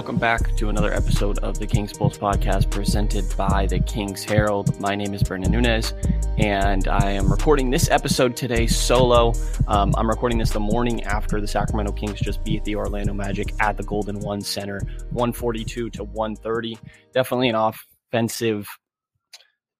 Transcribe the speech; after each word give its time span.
Welcome 0.00 0.16
back 0.16 0.56
to 0.56 0.70
another 0.70 0.94
episode 0.94 1.38
of 1.40 1.58
the 1.58 1.66
Kings 1.66 1.92
Pulse 1.92 2.16
podcast 2.16 2.70
presented 2.70 3.26
by 3.36 3.66
the 3.66 3.80
Kings 3.80 4.24
Herald. 4.24 4.80
My 4.80 4.94
name 4.94 5.12
is 5.12 5.22
Brendan 5.22 5.52
Nunez, 5.52 5.92
and 6.38 6.88
I 6.88 7.10
am 7.10 7.30
recording 7.30 7.68
this 7.68 7.90
episode 7.90 8.34
today 8.34 8.66
solo. 8.66 9.34
Um, 9.68 9.94
I'm 9.98 10.08
recording 10.08 10.38
this 10.38 10.52
the 10.52 10.58
morning 10.58 11.04
after 11.04 11.38
the 11.38 11.46
Sacramento 11.46 11.92
Kings 11.92 12.18
just 12.18 12.42
beat 12.44 12.64
the 12.64 12.76
Orlando 12.76 13.12
Magic 13.12 13.52
at 13.60 13.76
the 13.76 13.82
Golden 13.82 14.20
One 14.20 14.40
Center, 14.40 14.80
142 15.10 15.90
to 15.90 16.04
130. 16.04 16.78
Definitely 17.12 17.50
an 17.50 17.56
offensive 17.56 18.66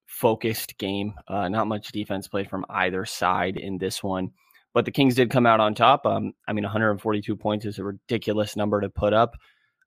focused 0.06 0.76
game. 0.76 1.14
Uh, 1.28 1.48
not 1.48 1.66
much 1.66 1.92
defense 1.92 2.28
played 2.28 2.50
from 2.50 2.66
either 2.68 3.06
side 3.06 3.56
in 3.56 3.78
this 3.78 4.02
one. 4.02 4.32
But 4.74 4.84
the 4.84 4.92
Kings 4.92 5.14
did 5.14 5.30
come 5.30 5.46
out 5.46 5.60
on 5.60 5.74
top. 5.74 6.04
Um, 6.04 6.34
I 6.46 6.52
mean, 6.52 6.64
142 6.64 7.36
points 7.36 7.64
is 7.64 7.78
a 7.78 7.84
ridiculous 7.84 8.54
number 8.54 8.82
to 8.82 8.90
put 8.90 9.14
up. 9.14 9.34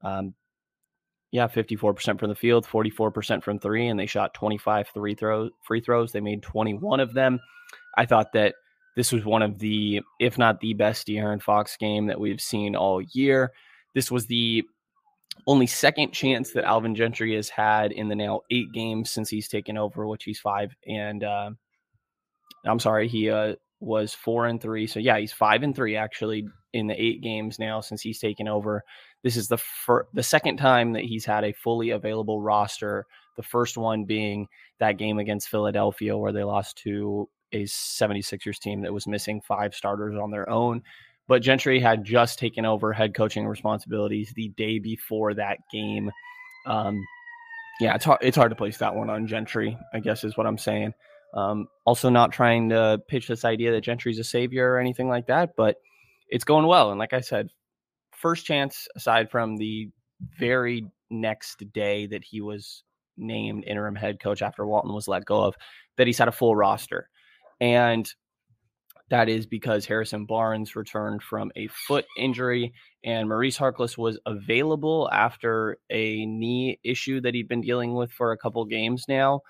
Um, 0.03 0.33
yeah, 1.31 1.47
54% 1.47 2.19
from 2.19 2.29
the 2.29 2.35
field, 2.35 2.67
44% 2.67 3.43
from 3.43 3.57
three, 3.57 3.87
and 3.87 3.99
they 3.99 4.05
shot 4.05 4.35
25 4.35 4.89
three 4.93 5.15
throws, 5.15 5.49
free 5.65 5.81
throws. 5.81 6.11
They 6.11 6.21
made 6.21 6.43
21 6.43 6.99
of 6.99 7.13
them. 7.13 7.39
I 7.97 8.05
thought 8.05 8.33
that 8.33 8.53
this 8.95 9.11
was 9.11 9.25
one 9.25 9.41
of 9.41 9.57
the, 9.57 10.01
if 10.19 10.37
not 10.37 10.59
the 10.59 10.75
best 10.75 11.07
De'Aaron 11.07 11.41
Fox 11.41 11.75
game 11.75 12.05
that 12.07 12.19
we've 12.19 12.39
seen 12.39 12.75
all 12.75 13.01
year. 13.01 13.51
This 13.95 14.11
was 14.11 14.27
the 14.27 14.63
only 15.47 15.65
second 15.65 16.11
chance 16.11 16.51
that 16.51 16.65
Alvin 16.65 16.93
Gentry 16.93 17.35
has 17.35 17.49
had 17.49 17.91
in 17.91 18.09
the 18.09 18.15
now 18.15 18.41
eight 18.51 18.71
games 18.71 19.09
since 19.09 19.29
he's 19.29 19.47
taken 19.47 19.75
over, 19.77 20.07
which 20.07 20.23
he's 20.25 20.39
five. 20.39 20.75
And 20.87 21.23
uh, 21.23 21.49
I'm 22.65 22.79
sorry, 22.79 23.07
he 23.07 23.31
uh, 23.31 23.55
was 23.83 24.13
four 24.13 24.47
and 24.47 24.61
three. 24.61 24.87
So 24.87 24.99
yeah, 24.99 25.17
he's 25.17 25.33
five 25.33 25.63
and 25.63 25.75
three 25.75 25.95
actually 25.95 26.47
in 26.73 26.87
the 26.87 27.01
eight 27.01 27.21
games 27.21 27.59
now 27.59 27.81
since 27.81 28.01
he's 28.01 28.19
taken 28.19 28.47
over. 28.47 28.83
This 29.23 29.37
is 29.37 29.47
the 29.47 29.57
fir- 29.57 30.07
the 30.13 30.23
second 30.23 30.57
time 30.57 30.93
that 30.93 31.03
he's 31.03 31.25
had 31.25 31.43
a 31.43 31.53
fully 31.53 31.91
available 31.91 32.41
roster. 32.41 33.05
The 33.35 33.43
first 33.43 33.77
one 33.77 34.05
being 34.05 34.47
that 34.79 34.97
game 34.97 35.19
against 35.19 35.49
Philadelphia 35.49 36.17
where 36.17 36.31
they 36.31 36.43
lost 36.43 36.77
to 36.79 37.29
a 37.51 37.63
76ers 37.63 38.59
team 38.59 38.81
that 38.81 38.93
was 38.93 39.07
missing 39.07 39.41
five 39.41 39.73
starters 39.73 40.17
on 40.17 40.31
their 40.31 40.49
own. 40.49 40.81
But 41.27 41.41
Gentry 41.41 41.79
had 41.79 42.03
just 42.03 42.37
taken 42.39 42.65
over 42.65 42.91
head 42.91 43.13
coaching 43.13 43.47
responsibilities 43.47 44.33
the 44.35 44.49
day 44.49 44.79
before 44.79 45.33
that 45.35 45.59
game. 45.71 46.11
Um, 46.65 47.01
yeah, 47.79 47.95
it's 47.95 48.05
hard, 48.05 48.19
it's 48.21 48.37
hard 48.37 48.51
to 48.51 48.55
place 48.55 48.77
that 48.79 48.95
one 48.95 49.09
on 49.09 49.27
Gentry, 49.27 49.77
I 49.93 49.99
guess 49.99 50.23
is 50.23 50.35
what 50.35 50.47
I'm 50.47 50.57
saying. 50.57 50.93
Um, 51.33 51.67
also, 51.85 52.09
not 52.09 52.31
trying 52.31 52.69
to 52.69 53.01
pitch 53.07 53.27
this 53.27 53.43
idea 53.43 53.71
that 53.71 53.81
Gentry's 53.81 54.19
a 54.19 54.23
savior 54.23 54.71
or 54.71 54.79
anything 54.79 55.09
like 55.09 55.27
that, 55.27 55.55
but 55.57 55.77
it's 56.29 56.43
going 56.43 56.67
well. 56.67 56.91
And 56.91 56.99
like 56.99 57.13
I 57.13 57.21
said, 57.21 57.49
first 58.11 58.45
chance 58.45 58.87
aside 58.95 59.31
from 59.31 59.57
the 59.57 59.89
very 60.39 60.85
next 61.09 61.63
day 61.73 62.07
that 62.07 62.23
he 62.23 62.41
was 62.41 62.83
named 63.17 63.63
interim 63.65 63.95
head 63.95 64.19
coach 64.19 64.41
after 64.41 64.65
Walton 64.65 64.93
was 64.93 65.07
let 65.07 65.25
go 65.25 65.41
of, 65.43 65.55
that 65.97 66.07
he's 66.07 66.17
had 66.17 66.27
a 66.27 66.31
full 66.31 66.55
roster. 66.55 67.09
And 67.59 68.09
that 69.09 69.29
is 69.29 69.45
because 69.45 69.85
Harrison 69.85 70.25
Barnes 70.25 70.75
returned 70.75 71.21
from 71.21 71.51
a 71.55 71.67
foot 71.67 72.05
injury 72.17 72.73
and 73.03 73.27
Maurice 73.27 73.57
Harkless 73.57 73.97
was 73.97 74.19
available 74.25 75.09
after 75.11 75.77
a 75.89 76.25
knee 76.25 76.79
issue 76.83 77.21
that 77.21 77.35
he'd 77.35 77.47
been 77.47 77.61
dealing 77.61 77.93
with 77.93 78.11
for 78.11 78.31
a 78.31 78.37
couple 78.37 78.65
games 78.65 79.05
now 79.07 79.41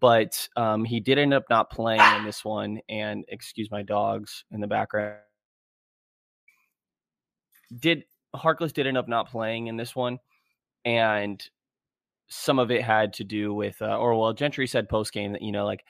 but 0.00 0.48
um, 0.56 0.84
he 0.84 1.00
did 1.00 1.18
end 1.18 1.34
up 1.34 1.44
not 1.50 1.70
playing 1.70 2.00
in 2.16 2.24
this 2.24 2.44
one. 2.44 2.80
And 2.88 3.24
excuse 3.28 3.70
my 3.70 3.82
dogs 3.82 4.44
in 4.50 4.60
the 4.60 4.66
background. 4.66 5.16
Did 7.78 8.04
Harkless 8.34 8.72
did 8.72 8.86
end 8.86 8.98
up 8.98 9.08
not 9.08 9.30
playing 9.30 9.66
in 9.66 9.76
this 9.76 9.96
one, 9.96 10.18
and 10.84 11.42
some 12.28 12.58
of 12.58 12.70
it 12.70 12.82
had 12.82 13.14
to 13.14 13.24
do 13.24 13.54
with, 13.54 13.80
uh, 13.80 13.98
or 13.98 14.18
well, 14.18 14.32
Gentry 14.32 14.66
said 14.66 14.88
post 14.88 15.12
game 15.12 15.32
that 15.32 15.42
you 15.42 15.52
know, 15.52 15.64
like 15.64 15.84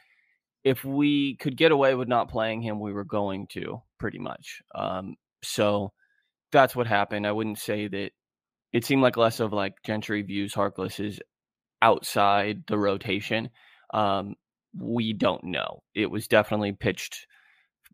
if 0.64 0.84
we 0.84 1.36
could 1.36 1.56
get 1.56 1.72
away 1.72 1.94
with 1.94 2.09
not 2.09 2.30
playing 2.30 2.62
him, 2.62 2.80
we 2.80 2.92
were 2.92 3.04
going 3.04 3.47
to 3.48 3.82
pretty 3.98 4.19
much. 4.19 4.62
Um, 4.75 5.16
so 5.42 5.92
that's 6.50 6.75
what 6.75 6.86
happened. 6.86 7.26
I 7.26 7.32
wouldn't 7.32 7.59
say 7.59 7.88
that 7.88 8.10
it 8.72 8.84
seemed 8.84 9.03
like 9.03 9.16
less 9.16 9.41
of 9.41 9.53
like 9.53 9.75
Gentry 9.84 10.22
views 10.22 10.54
Harkless 10.54 11.04
as 11.04 11.20
outside 11.82 12.64
the 12.66 12.78
rotation 12.78 13.50
um, 13.92 14.34
we 14.78 15.12
don't 15.12 15.44
know. 15.44 15.82
It 15.94 16.10
was 16.10 16.28
definitely 16.28 16.72
pitched 16.72 17.26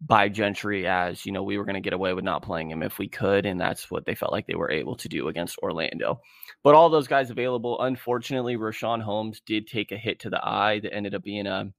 by 0.00 0.28
Gentry 0.28 0.86
as, 0.86 1.24
you 1.24 1.32
know, 1.32 1.44
we 1.44 1.58
were 1.58 1.64
going 1.64 1.74
to 1.74 1.80
get 1.80 1.92
away 1.92 2.12
with 2.12 2.24
not 2.24 2.42
playing 2.42 2.70
him 2.70 2.82
if 2.82 2.98
we 2.98 3.08
could. 3.08 3.46
And 3.46 3.60
that's 3.60 3.90
what 3.90 4.04
they 4.04 4.16
felt 4.16 4.32
like 4.32 4.46
they 4.46 4.56
were 4.56 4.70
able 4.70 4.96
to 4.96 5.08
do 5.08 5.28
against 5.28 5.58
Orlando. 5.58 6.20
But 6.64 6.74
all 6.74 6.90
those 6.90 7.06
guys 7.06 7.30
available, 7.30 7.80
unfortunately, 7.80 8.56
Richaun 8.56 9.00
Holmes 9.00 9.40
did 9.46 9.68
take 9.68 9.92
a 9.92 9.96
hit 9.96 10.20
to 10.20 10.30
the 10.30 10.44
eye 10.44 10.80
that 10.80 10.92
ended 10.92 11.14
up 11.14 11.22
being 11.22 11.46
a 11.46 11.54
um, 11.54 11.74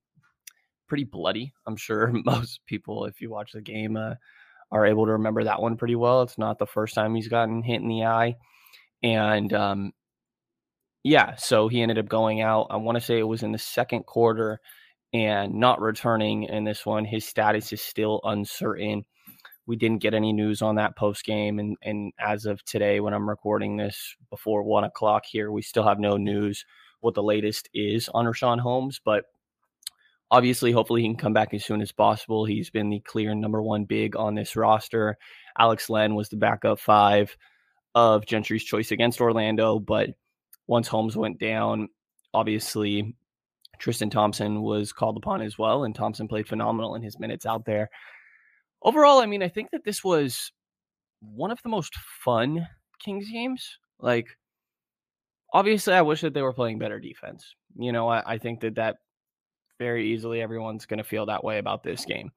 pretty 0.87 1.03
bloody. 1.03 1.53
I'm 1.67 1.75
sure 1.75 2.11
most 2.25 2.61
people, 2.65 3.05
if 3.05 3.19
you 3.19 3.29
watch 3.29 3.51
the 3.51 3.61
game, 3.61 3.97
uh, 3.97 4.15
are 4.71 4.85
able 4.85 5.05
to 5.05 5.13
remember 5.13 5.43
that 5.43 5.61
one 5.61 5.77
pretty 5.77 5.95
well. 5.95 6.21
It's 6.23 6.37
not 6.37 6.59
the 6.59 6.65
first 6.65 6.95
time 6.95 7.13
he's 7.13 7.27
gotten 7.27 7.61
hit 7.61 7.81
in 7.81 7.89
the 7.89 8.05
eye. 8.05 8.35
And 9.03 9.51
um, 9.53 9.91
yeah, 11.03 11.35
so 11.35 11.67
he 11.67 11.81
ended 11.81 11.99
up 11.99 12.07
going 12.07 12.41
out. 12.41 12.67
I 12.69 12.77
want 12.77 12.97
to 12.97 13.03
say 13.03 13.19
it 13.19 13.27
was 13.27 13.43
in 13.43 13.51
the 13.51 13.57
second 13.57 14.05
quarter 14.05 14.59
and 15.13 15.55
not 15.55 15.81
returning 15.81 16.43
in 16.43 16.63
this 16.63 16.85
one. 16.85 17.03
His 17.05 17.25
status 17.25 17.73
is 17.73 17.81
still 17.81 18.21
uncertain. 18.23 19.03
We 19.65 19.75
didn't 19.75 20.01
get 20.01 20.13
any 20.13 20.33
news 20.33 20.61
on 20.61 20.75
that 20.75 20.97
post 20.97 21.23
game, 21.25 21.59
and 21.59 21.77
and 21.81 22.11
as 22.19 22.45
of 22.45 22.63
today, 22.65 22.99
when 22.99 23.13
I'm 23.13 23.29
recording 23.29 23.77
this 23.77 24.15
before 24.29 24.63
one 24.63 24.83
o'clock 24.83 25.23
here, 25.25 25.51
we 25.51 25.61
still 25.61 25.83
have 25.83 25.99
no 25.99 26.17
news 26.17 26.65
what 27.01 27.15
the 27.15 27.23
latest 27.23 27.69
is 27.73 28.09
on 28.13 28.25
Richaun 28.25 28.59
Holmes. 28.59 28.99
But 29.03 29.25
obviously, 30.31 30.71
hopefully, 30.71 31.01
he 31.01 31.07
can 31.07 31.17
come 31.17 31.33
back 31.33 31.53
as 31.53 31.63
soon 31.63 31.81
as 31.81 31.91
possible. 31.91 32.45
He's 32.45 32.69
been 32.69 32.89
the 32.89 32.99
clear 33.01 33.35
number 33.35 33.61
one 33.61 33.85
big 33.85 34.15
on 34.15 34.35
this 34.35 34.55
roster. 34.55 35.17
Alex 35.57 35.89
Len 35.89 36.15
was 36.15 36.29
the 36.29 36.37
backup 36.37 36.79
five 36.79 37.37
of 37.95 38.25
Gentry's 38.25 38.63
choice 38.63 38.91
against 38.91 39.21
Orlando, 39.21 39.79
but 39.79 40.09
once 40.67 40.87
Holmes 40.87 41.17
went 41.17 41.39
down, 41.39 41.89
obviously 42.33 43.15
Tristan 43.79 44.09
Thompson 44.09 44.61
was 44.61 44.93
called 44.93 45.17
upon 45.17 45.41
as 45.41 45.57
well, 45.57 45.83
and 45.83 45.93
Thompson 45.93 46.27
played 46.27 46.47
phenomenal 46.47 46.95
in 46.95 47.01
his 47.01 47.19
minutes 47.19 47.45
out 47.45 47.65
there. 47.65 47.89
Overall, 48.81 49.19
I 49.19 49.25
mean, 49.25 49.43
I 49.43 49.49
think 49.49 49.71
that 49.71 49.83
this 49.83 50.03
was 50.03 50.51
one 51.21 51.51
of 51.51 51.61
the 51.63 51.69
most 51.69 51.95
fun 52.23 52.67
Kings 52.99 53.29
games. 53.29 53.77
Like, 53.99 54.27
obviously, 55.53 55.93
I 55.93 56.01
wish 56.01 56.21
that 56.21 56.33
they 56.33 56.41
were 56.41 56.53
playing 56.53 56.79
better 56.79 56.99
defense. 56.99 57.55
You 57.75 57.91
know, 57.91 58.07
I, 58.07 58.33
I 58.33 58.37
think 58.37 58.61
that 58.61 58.75
that 58.75 58.97
very 59.79 60.11
easily 60.13 60.41
everyone's 60.41 60.85
going 60.85 60.99
to 60.99 61.03
feel 61.03 61.25
that 61.25 61.43
way 61.43 61.57
about 61.57 61.83
this 61.83 62.05
game. 62.05 62.31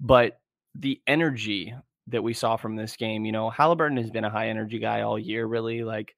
But 0.00 0.40
the 0.74 1.00
energy 1.06 1.74
that 2.08 2.22
we 2.22 2.32
saw 2.32 2.56
from 2.56 2.76
this 2.76 2.96
game, 2.96 3.24
you 3.24 3.32
know, 3.32 3.50
Halliburton 3.50 3.98
has 3.98 4.10
been 4.10 4.24
a 4.24 4.30
high 4.30 4.48
energy 4.48 4.78
guy 4.78 5.02
all 5.02 5.18
year, 5.18 5.46
really. 5.46 5.84
Like, 5.84 6.14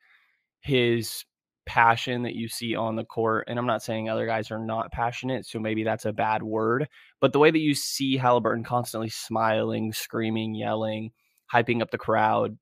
his 0.61 1.25
passion 1.67 2.23
that 2.23 2.35
you 2.35 2.49
see 2.49 2.75
on 2.75 2.97
the 2.97 3.05
court. 3.05 3.45
And 3.49 3.59
I'm 3.59 3.67
not 3.67 3.83
saying 3.83 4.09
other 4.09 4.27
guys 4.27 4.51
are 4.51 4.59
not 4.59 4.93
passionate, 4.93 5.47
so 5.47 5.59
maybe 5.59 5.85
that's 5.85 6.05
a 6.05 6.13
bad 6.13 6.43
word. 6.43 6.89
But 7.21 7.33
the 7.33 7.39
way 7.39 7.51
that 7.51 7.59
you 7.59 7.75
see 7.75 8.17
Halliburton 8.17 8.65
constantly 8.65 9.09
smiling, 9.09 9.93
screaming, 9.93 10.55
yelling, 10.55 11.13
hyping 11.53 11.83
up 11.83 11.91
the 11.91 11.99
crowd 11.99 12.59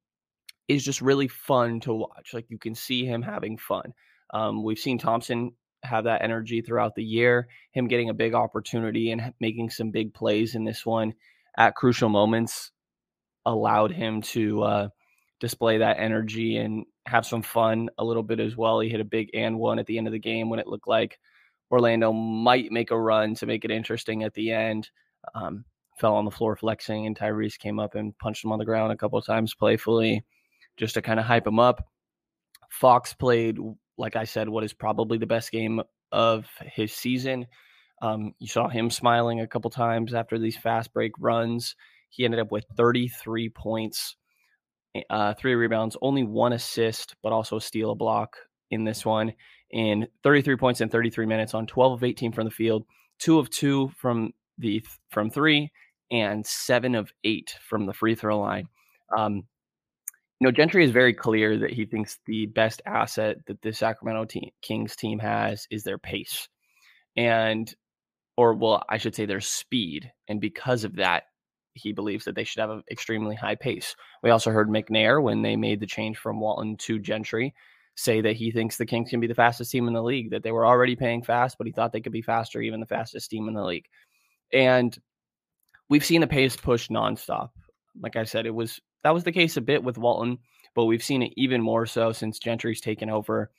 is 0.68 0.84
just 0.84 1.00
really 1.00 1.28
fun 1.28 1.80
to 1.80 1.92
watch. 1.92 2.32
Like 2.32 2.46
you 2.48 2.58
can 2.58 2.74
see 2.74 3.04
him 3.04 3.22
having 3.22 3.56
fun. 3.56 3.92
Um, 4.32 4.62
we've 4.62 4.78
seen 4.78 4.98
Thompson 4.98 5.52
have 5.82 6.04
that 6.04 6.22
energy 6.22 6.60
throughout 6.60 6.94
the 6.94 7.02
year, 7.02 7.48
him 7.72 7.88
getting 7.88 8.10
a 8.10 8.14
big 8.14 8.34
opportunity 8.34 9.10
and 9.10 9.32
making 9.40 9.70
some 9.70 9.90
big 9.90 10.14
plays 10.14 10.54
in 10.54 10.64
this 10.64 10.84
one 10.84 11.14
at 11.56 11.74
crucial 11.74 12.08
moments 12.08 12.70
allowed 13.46 13.90
him 13.90 14.22
to 14.22 14.62
uh, 14.62 14.88
display 15.40 15.78
that 15.78 15.98
energy 15.98 16.58
and 16.58 16.84
have 17.06 17.26
some 17.26 17.42
fun 17.42 17.88
a 17.98 18.04
little 18.04 18.22
bit 18.22 18.40
as 18.40 18.56
well. 18.56 18.80
He 18.80 18.88
hit 18.88 19.00
a 19.00 19.04
big 19.04 19.30
and 19.34 19.58
one 19.58 19.78
at 19.78 19.86
the 19.86 19.98
end 19.98 20.06
of 20.06 20.12
the 20.12 20.18
game 20.18 20.48
when 20.48 20.60
it 20.60 20.66
looked 20.66 20.88
like 20.88 21.18
Orlando 21.70 22.12
might 22.12 22.70
make 22.70 22.90
a 22.90 23.00
run 23.00 23.34
to 23.36 23.46
make 23.46 23.64
it 23.64 23.70
interesting 23.70 24.22
at 24.22 24.34
the 24.34 24.52
end. 24.52 24.90
Um, 25.34 25.64
fell 25.98 26.14
on 26.14 26.24
the 26.24 26.30
floor 26.30 26.56
flexing, 26.56 27.06
and 27.06 27.18
Tyrese 27.18 27.58
came 27.58 27.78
up 27.78 27.94
and 27.94 28.16
punched 28.18 28.44
him 28.44 28.52
on 28.52 28.58
the 28.58 28.64
ground 28.64 28.92
a 28.92 28.96
couple 28.96 29.18
of 29.18 29.26
times 29.26 29.54
playfully 29.54 30.24
just 30.76 30.94
to 30.94 31.02
kind 31.02 31.20
of 31.20 31.26
hype 31.26 31.46
him 31.46 31.58
up. 31.58 31.86
Fox 32.70 33.12
played, 33.12 33.58
like 33.98 34.16
I 34.16 34.24
said, 34.24 34.48
what 34.48 34.64
is 34.64 34.72
probably 34.72 35.18
the 35.18 35.26
best 35.26 35.50
game 35.52 35.82
of 36.12 36.46
his 36.62 36.92
season. 36.92 37.46
Um, 38.02 38.32
you 38.38 38.46
saw 38.46 38.68
him 38.68 38.90
smiling 38.90 39.40
a 39.40 39.46
couple 39.46 39.70
times 39.70 40.14
after 40.14 40.38
these 40.38 40.56
fast 40.56 40.92
break 40.92 41.12
runs. 41.18 41.76
He 42.08 42.24
ended 42.24 42.40
up 42.40 42.50
with 42.50 42.64
33 42.76 43.50
points, 43.50 44.16
uh, 45.08 45.34
three 45.34 45.54
rebounds, 45.54 45.96
only 46.02 46.24
one 46.24 46.52
assist, 46.52 47.14
but 47.22 47.32
also 47.32 47.58
steal, 47.58 47.92
a 47.92 47.94
block 47.94 48.36
in 48.70 48.84
this 48.84 49.04
one, 49.04 49.32
in 49.70 50.08
33 50.22 50.56
points 50.56 50.80
in 50.80 50.88
33 50.88 51.26
minutes 51.26 51.54
on 51.54 51.66
12 51.66 51.92
of 51.92 52.04
18 52.04 52.32
from 52.32 52.44
the 52.44 52.50
field, 52.50 52.84
two 53.18 53.38
of 53.38 53.50
two 53.50 53.90
from 53.96 54.32
the 54.58 54.84
from 55.10 55.30
three, 55.30 55.70
and 56.10 56.44
seven 56.44 56.94
of 56.94 57.12
eight 57.24 57.54
from 57.68 57.86
the 57.86 57.92
free 57.92 58.14
throw 58.14 58.38
line. 58.38 58.66
Um, 59.16 59.44
you 60.40 60.46
know, 60.46 60.52
Gentry 60.52 60.84
is 60.84 60.90
very 60.90 61.12
clear 61.12 61.58
that 61.58 61.70
he 61.70 61.84
thinks 61.84 62.18
the 62.26 62.46
best 62.46 62.80
asset 62.86 63.36
that 63.46 63.60
the 63.60 63.72
Sacramento 63.72 64.24
team, 64.24 64.50
Kings 64.62 64.96
team 64.96 65.18
has 65.18 65.66
is 65.70 65.84
their 65.84 65.98
pace. 65.98 66.48
And, 67.14 67.72
or 68.38 68.54
well, 68.54 68.82
I 68.88 68.96
should 68.96 69.14
say 69.14 69.26
their 69.26 69.42
speed. 69.42 70.10
And 70.28 70.40
because 70.40 70.84
of 70.84 70.96
that, 70.96 71.24
he 71.80 71.92
believes 71.92 72.24
that 72.24 72.34
they 72.34 72.44
should 72.44 72.60
have 72.60 72.70
an 72.70 72.82
extremely 72.90 73.34
high 73.34 73.54
pace. 73.54 73.96
We 74.22 74.30
also 74.30 74.50
heard 74.50 74.68
McNair 74.68 75.22
when 75.22 75.42
they 75.42 75.56
made 75.56 75.80
the 75.80 75.86
change 75.86 76.18
from 76.18 76.40
Walton 76.40 76.76
to 76.78 76.98
Gentry 76.98 77.54
say 77.96 78.20
that 78.20 78.36
he 78.36 78.50
thinks 78.50 78.76
the 78.76 78.86
Kings 78.86 79.10
can 79.10 79.20
be 79.20 79.26
the 79.26 79.34
fastest 79.34 79.70
team 79.70 79.86
in 79.86 79.94
the 79.94 80.02
league, 80.02 80.30
that 80.30 80.42
they 80.42 80.52
were 80.52 80.66
already 80.66 80.96
paying 80.96 81.22
fast, 81.22 81.58
but 81.58 81.66
he 81.66 81.72
thought 81.72 81.92
they 81.92 82.00
could 82.00 82.12
be 82.12 82.22
faster, 82.22 82.60
even 82.60 82.80
the 82.80 82.86
fastest 82.86 83.30
team 83.30 83.48
in 83.48 83.54
the 83.54 83.64
league. 83.64 83.86
And 84.52 84.96
we've 85.88 86.04
seen 86.04 86.20
the 86.20 86.26
pace 86.26 86.56
push 86.56 86.88
nonstop. 86.88 87.50
Like 88.00 88.16
I 88.16 88.24
said, 88.24 88.46
it 88.46 88.54
was 88.54 88.80
that 89.02 89.14
was 89.14 89.24
the 89.24 89.32
case 89.32 89.56
a 89.56 89.60
bit 89.60 89.82
with 89.82 89.98
Walton, 89.98 90.38
but 90.74 90.84
we've 90.84 91.02
seen 91.02 91.22
it 91.22 91.32
even 91.36 91.62
more 91.62 91.86
so 91.86 92.12
since 92.12 92.38
Gentry's 92.38 92.80
taken 92.80 93.10
over. 93.10 93.50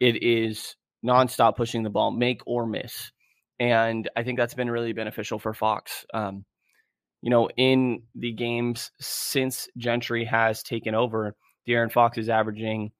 It 0.00 0.22
is 0.22 0.76
nonstop 1.04 1.56
pushing 1.56 1.82
the 1.82 1.90
ball, 1.90 2.10
make 2.10 2.42
or 2.46 2.66
miss. 2.66 3.10
And 3.58 4.08
I 4.16 4.22
think 4.22 4.38
that's 4.38 4.54
been 4.54 4.70
really 4.70 4.92
beneficial 4.92 5.38
for 5.38 5.54
Fox. 5.54 6.04
Um, 6.14 6.44
you 7.22 7.30
know, 7.30 7.48
in 7.56 8.02
the 8.16 8.32
games 8.32 8.90
since 9.00 9.68
Gentry 9.78 10.24
has 10.24 10.62
taken 10.62 10.94
over, 10.94 11.34
De'Aaron 11.66 11.92
Fox 11.92 12.18
is 12.18 12.28
averaging 12.28 12.90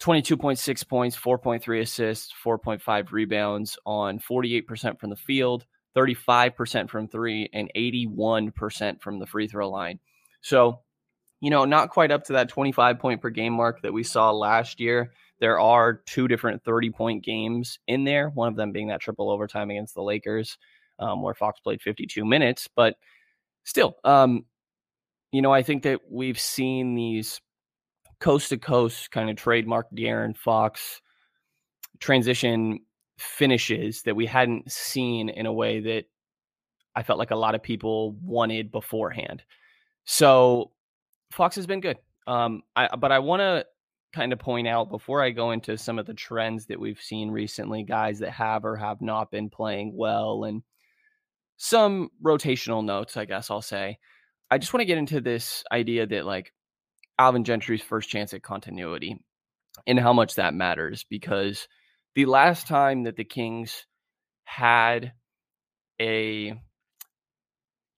22.6 0.00 0.88
points, 0.88 1.16
4.3 1.16 1.80
assists, 1.80 2.32
4.5 2.44 3.12
rebounds 3.12 3.78
on 3.84 4.18
48% 4.18 5.00
from 5.00 5.10
the 5.10 5.16
field, 5.16 5.66
35% 5.96 6.88
from 6.88 7.08
three, 7.08 7.48
and 7.52 7.70
81% 7.74 9.00
from 9.00 9.18
the 9.18 9.26
free 9.26 9.48
throw 9.48 9.70
line. 9.70 9.98
So, 10.42 10.80
you 11.40 11.50
know, 11.50 11.64
not 11.64 11.90
quite 11.90 12.10
up 12.10 12.24
to 12.24 12.34
that 12.34 12.50
25 12.50 12.98
point 12.98 13.22
per 13.22 13.30
game 13.30 13.54
mark 13.54 13.80
that 13.82 13.92
we 13.92 14.02
saw 14.02 14.30
last 14.30 14.80
year. 14.80 15.12
There 15.38 15.58
are 15.58 16.02
two 16.06 16.28
different 16.28 16.62
30 16.62 16.90
point 16.90 17.24
games 17.24 17.78
in 17.86 18.04
there, 18.04 18.28
one 18.28 18.48
of 18.48 18.56
them 18.56 18.72
being 18.72 18.88
that 18.88 19.00
triple 19.00 19.30
overtime 19.30 19.70
against 19.70 19.94
the 19.94 20.02
Lakers, 20.02 20.58
um, 20.98 21.22
where 21.22 21.34
Fox 21.34 21.60
played 21.60 21.80
52 21.80 22.24
minutes. 22.24 22.68
But 22.74 22.96
still, 23.64 23.96
um, 24.04 24.44
you 25.32 25.42
know, 25.42 25.52
I 25.52 25.62
think 25.62 25.84
that 25.84 26.00
we've 26.10 26.38
seen 26.38 26.94
these 26.94 27.40
coast 28.20 28.50
to 28.50 28.58
coast 28.58 29.10
kind 29.10 29.30
of 29.30 29.36
trademark 29.36 29.86
De'Aaron 29.92 30.36
Fox 30.36 31.00
transition 32.00 32.80
finishes 33.18 34.02
that 34.02 34.16
we 34.16 34.26
hadn't 34.26 34.70
seen 34.70 35.28
in 35.28 35.46
a 35.46 35.52
way 35.52 35.80
that 35.80 36.04
I 36.94 37.02
felt 37.02 37.18
like 37.18 37.30
a 37.30 37.36
lot 37.36 37.54
of 37.54 37.62
people 37.62 38.16
wanted 38.22 38.72
beforehand. 38.72 39.42
So 40.04 40.72
Fox 41.30 41.56
has 41.56 41.66
been 41.66 41.80
good. 41.80 41.98
Um, 42.26 42.62
I, 42.74 42.96
but 42.96 43.12
I 43.12 43.20
want 43.20 43.40
to 43.40 43.66
kind 44.12 44.32
of 44.32 44.38
point 44.38 44.66
out 44.66 44.90
before 44.90 45.22
I 45.22 45.30
go 45.30 45.52
into 45.52 45.78
some 45.78 45.98
of 45.98 46.06
the 46.06 46.14
trends 46.14 46.66
that 46.66 46.80
we've 46.80 47.00
seen 47.00 47.30
recently, 47.30 47.84
guys 47.84 48.18
that 48.18 48.32
have 48.32 48.64
or 48.64 48.76
have 48.76 49.00
not 49.00 49.30
been 49.30 49.50
playing 49.50 49.92
well, 49.94 50.44
and 50.44 50.62
some 51.62 52.08
rotational 52.24 52.82
notes, 52.82 53.18
I 53.18 53.26
guess 53.26 53.50
I'll 53.50 53.60
say. 53.60 53.98
I 54.50 54.56
just 54.56 54.72
want 54.72 54.80
to 54.80 54.86
get 54.86 54.96
into 54.96 55.20
this 55.20 55.62
idea 55.70 56.06
that 56.06 56.24
like 56.24 56.54
Alvin 57.18 57.44
Gentry's 57.44 57.82
first 57.82 58.08
chance 58.08 58.32
at 58.32 58.42
continuity 58.42 59.22
and 59.86 60.00
how 60.00 60.14
much 60.14 60.36
that 60.36 60.54
matters 60.54 61.04
because 61.10 61.68
the 62.14 62.24
last 62.24 62.66
time 62.66 63.02
that 63.02 63.16
the 63.16 63.24
Kings 63.24 63.84
had 64.44 65.12
a 66.00 66.54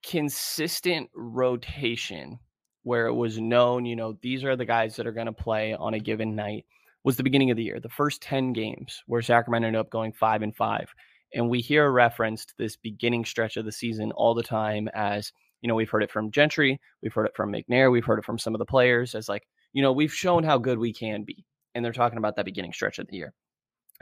consistent 0.04 1.08
rotation 1.14 2.40
where 2.82 3.06
it 3.06 3.14
was 3.14 3.38
known, 3.38 3.86
you 3.86 3.94
know, 3.94 4.18
these 4.22 4.42
are 4.42 4.56
the 4.56 4.64
guys 4.64 4.96
that 4.96 5.06
are 5.06 5.12
going 5.12 5.26
to 5.26 5.32
play 5.32 5.72
on 5.72 5.94
a 5.94 6.00
given 6.00 6.34
night 6.34 6.66
was 7.04 7.16
the 7.16 7.22
beginning 7.22 7.52
of 7.52 7.56
the 7.56 7.62
year, 7.62 7.78
the 7.78 7.88
first 7.88 8.22
10 8.22 8.54
games 8.54 9.04
where 9.06 9.22
Sacramento 9.22 9.68
ended 9.68 9.78
up 9.78 9.88
going 9.88 10.12
five 10.12 10.42
and 10.42 10.54
five. 10.54 10.92
And 11.34 11.48
we 11.48 11.60
hear 11.60 11.86
a 11.86 11.90
reference 11.90 12.44
to 12.46 12.54
this 12.58 12.76
beginning 12.76 13.24
stretch 13.24 13.56
of 13.56 13.64
the 13.64 13.72
season 13.72 14.12
all 14.12 14.34
the 14.34 14.42
time 14.42 14.88
as, 14.94 15.32
you 15.60 15.68
know, 15.68 15.74
we've 15.74 15.90
heard 15.90 16.02
it 16.02 16.10
from 16.10 16.30
Gentry, 16.30 16.80
we've 17.02 17.14
heard 17.14 17.26
it 17.26 17.36
from 17.36 17.52
McNair, 17.52 17.90
we've 17.90 18.04
heard 18.04 18.18
it 18.18 18.24
from 18.24 18.38
some 18.38 18.54
of 18.54 18.58
the 18.58 18.66
players 18.66 19.14
as 19.14 19.28
like, 19.28 19.46
you 19.72 19.82
know, 19.82 19.92
we've 19.92 20.12
shown 20.12 20.44
how 20.44 20.58
good 20.58 20.78
we 20.78 20.92
can 20.92 21.24
be. 21.24 21.44
And 21.74 21.84
they're 21.84 21.92
talking 21.92 22.18
about 22.18 22.36
that 22.36 22.44
beginning 22.44 22.72
stretch 22.72 22.98
of 22.98 23.06
the 23.06 23.16
year. 23.16 23.32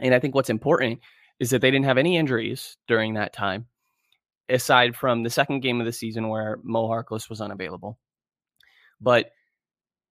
And 0.01 0.15
I 0.15 0.19
think 0.19 0.35
what's 0.35 0.51
important 0.51 1.01
is 1.39 1.51
that 1.51 1.61
they 1.61 1.71
didn't 1.71 1.87
have 1.87 1.99
any 1.99 2.17
injuries 2.17 2.77
during 2.89 3.15
that 3.15 3.33
time, 3.33 3.67
aside 4.49 4.97
from 4.97 5.23
the 5.23 5.31
second 5.31 5.61
game 5.61 5.81
of 5.81 5.87
the 5.87 5.93
season 5.93 6.29
where 6.29 6.59
Mo 6.63 6.89
Harkless 6.89 7.31
was 7.31 7.41
unavailable. 7.41 7.99
But 9.01 9.31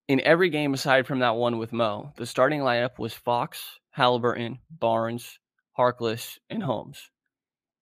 in 0.06 0.20
every 0.20 0.48
game 0.50 0.72
aside 0.72 1.06
from 1.06 1.18
that 1.18 1.36
one 1.36 1.58
with 1.58 1.72
Mo, 1.72 2.12
the 2.16 2.26
starting 2.26 2.60
lineup 2.60 2.98
was 2.98 3.12
Fox, 3.12 3.62
Halliburton, 3.90 4.58
Barnes, 4.70 5.38
Harkless, 5.78 6.38
and 6.50 6.62
Holmes. 6.62 7.10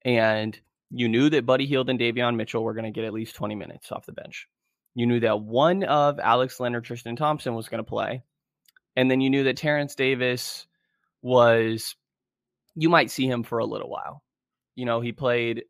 And 0.05 0.59
you 0.91 1.09
knew 1.09 1.31
that 1.31 1.47
Buddy 1.47 1.67
Hield 1.67 1.91
and 1.91 1.99
Davion 1.99 2.37
Mitchell 2.37 2.63
were 2.63 2.75
going 2.75 2.85
to 2.85 2.91
get 2.91 3.05
at 3.05 3.13
least 3.13 3.35
20 3.35 3.55
minutes 3.55 3.91
off 3.91 4.07
the 4.07 4.13
bench. 4.13 4.47
You 4.95 5.07
knew 5.07 5.21
that 5.21 5.41
one 5.41 5.83
of 5.85 6.19
Alex 6.19 6.61
Leonard, 6.61 6.85
Tristan 6.85 7.17
Thompson 7.17 7.55
was 7.55 7.69
going 7.69 7.83
to 7.83 7.89
play. 7.89 8.23
And 8.97 9.11
then 9.11 9.21
you 9.21 9.29
knew 9.29 9.45
that 9.45 9.57
Terrence 9.57 9.95
Davis 9.95 10.67
was 11.23 11.97
you 12.75 12.89
might 12.89 13.11
see 13.11 13.27
him 13.27 13.43
for 13.43 13.59
a 13.59 13.67
little 13.67 13.91
while. 13.91 14.23
You 14.75 14.85
know, 14.85 15.01
he 15.01 15.13
played 15.13 15.65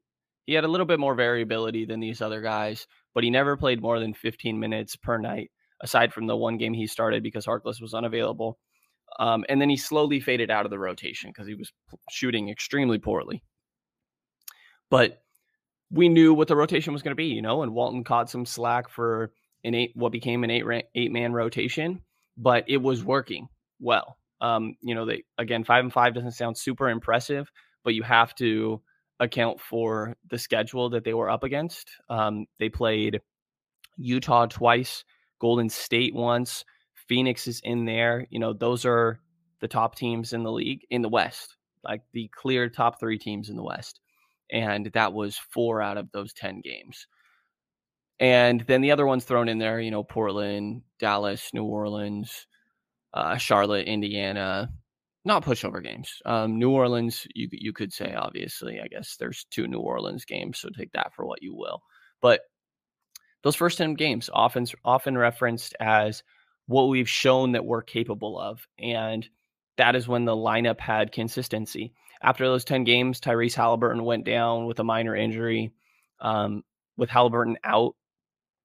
he 0.47 0.55
had 0.55 0.65
a 0.65 0.69
little 0.69 0.87
bit 0.87 1.01
more 1.01 1.15
variability 1.15 1.87
than 1.87 1.99
these 1.99 2.21
other 2.21 2.41
guys, 2.41 2.87
but 3.15 3.25
he 3.25 3.31
never 3.31 3.57
played 3.57 3.83
more 3.83 3.99
than 3.99 4.15
15 4.15 4.61
minutes 4.61 4.95
per 4.95 5.19
night, 5.19 5.51
aside 5.81 6.13
from 6.13 6.27
the 6.27 6.37
one 6.37 6.57
game 6.57 6.73
he 6.73 6.87
started 6.87 7.23
because 7.23 7.47
Harkless 7.47 7.81
was 7.81 7.95
unavailable. 7.95 8.59
Um, 9.19 9.45
and 9.49 9.61
then 9.61 9.71
he 9.71 9.77
slowly 9.77 10.21
faded 10.21 10.51
out 10.51 10.67
of 10.67 10.71
the 10.71 10.79
rotation 10.79 11.31
because 11.31 11.47
he 11.47 11.55
was 11.55 11.73
shooting 12.11 12.49
extremely 12.49 12.99
poorly. 12.99 13.43
But 14.91 15.23
we 15.91 16.09
knew 16.09 16.35
what 16.35 16.49
the 16.49 16.57
rotation 16.57 16.93
was 16.93 17.03
going 17.03 17.13
to 17.13 17.17
be, 17.17 17.27
you 17.27 17.43
know, 17.43 17.63
and 17.63 17.73
Walton 17.73 18.05
caught 18.05 18.31
some 18.31 18.45
slack 18.45 18.89
for 18.89 19.33
an 19.65 19.75
eight, 19.75 19.93
what 19.95 20.13
became 20.13 20.45
an 20.45 20.51
eight 20.51 20.65
eight 20.95 21.13
man 21.13 21.33
rotation, 21.33 22.03
but 22.37 22.65
it 22.69 22.79
was 22.79 23.05
working 23.05 23.49
well. 23.81 24.17
Um, 24.41 24.77
you 24.83 24.95
know, 24.95 25.07
they 25.07 25.25
again 25.39 25.65
five 25.65 25.85
and 25.85 25.93
five 25.93 26.15
doesn't 26.15 26.33
sound 26.33 26.59
super 26.59 26.89
impressive, 26.89 27.51
but 27.85 27.95
you 27.95 28.03
have 28.03 28.35
to 28.37 28.83
account 29.19 29.61
for 29.61 30.15
the 30.31 30.39
schedule 30.39 30.91
that 30.91 31.05
they 31.05 31.15
were 31.15 31.31
up 31.31 31.43
against. 31.43 31.91
Um, 32.11 32.47
they 32.59 32.69
played 32.69 33.21
Utah 33.97 34.47
twice, 34.47 35.05
Golden 35.41 35.69
State 35.69 36.15
once, 36.15 36.65
Phoenix 37.09 37.47
is 37.47 37.61
in 37.65 37.85
there. 37.85 38.27
You 38.31 38.39
know, 38.39 38.53
those 38.53 38.85
are 38.85 39.21
the 39.61 39.69
top 39.69 39.95
teams 39.97 40.33
in 40.33 40.43
the 40.43 40.53
league 40.53 40.87
in 40.91 41.03
the 41.03 41.09
West, 41.09 41.57
like 41.85 42.03
the 42.13 42.29
clear 42.35 42.69
top 42.69 43.01
three 43.01 43.19
teams 43.19 43.49
in 43.49 43.57
the 43.57 43.63
West. 43.63 44.01
And 44.51 44.87
that 44.93 45.13
was 45.13 45.39
four 45.51 45.83
out 45.83 45.97
of 45.97 46.11
those 46.13 46.33
10 46.33 46.61
games. 46.61 47.07
And 48.19 48.63
then 48.63 48.81
the 48.81 48.93
other 48.93 49.07
ones 49.07 49.25
thrown 49.25 49.49
in 49.49 49.59
there, 49.59 49.81
you 49.81 49.91
know, 49.91 50.03
Portland, 50.03 50.83
Dallas, 50.99 51.51
New 51.53 51.65
Orleans, 51.65 52.47
uh, 53.13 53.37
Charlotte, 53.37 53.87
Indiana, 53.87 54.71
not 55.27 55.45
pushover 55.45 55.83
games. 55.83 56.23
Um, 56.25 56.59
New 56.59 56.71
Orleans, 56.71 57.27
you 57.35 57.49
you 57.51 57.73
could 57.73 57.93
say 57.93 58.15
obviously. 58.15 58.81
I 58.81 58.87
guess 58.87 59.17
there's 59.17 59.45
two 59.51 59.67
New 59.67 59.81
Orleans 59.81 60.25
games, 60.25 60.59
so 60.59 60.69
take 60.71 60.93
that 60.93 61.13
for 61.15 61.27
what 61.27 61.43
you 61.43 61.55
will. 61.55 61.83
But 62.23 62.43
those 63.43 63.57
first 63.57 63.77
ten 63.77 63.95
games, 63.95 64.31
often 64.33 64.67
often 64.85 65.19
referenced 65.19 65.75
as 65.81 66.23
what 66.67 66.89
we've 66.89 67.09
shown 67.09 67.53
that 67.53 67.65
we're 67.65 67.83
capable 67.83 68.39
of, 68.39 68.67
and 68.79 69.29
that 69.77 69.97
is 69.97 70.09
when 70.09 70.25
the 70.25 70.37
lineup 70.37 70.81
had 70.81 71.13
consistency. 71.13 71.93
After 72.23 72.47
those 72.47 72.65
ten 72.65 72.85
games, 72.85 73.21
Tyrese 73.21 73.55
Halliburton 73.55 74.05
went 74.05 74.25
down 74.25 74.67
with 74.67 74.79
a 74.81 74.85
minor 74.85 75.15
injury. 75.15 75.73
Um, 76.21 76.63
with 76.97 77.11
Halliburton 77.11 77.59
out, 77.63 77.95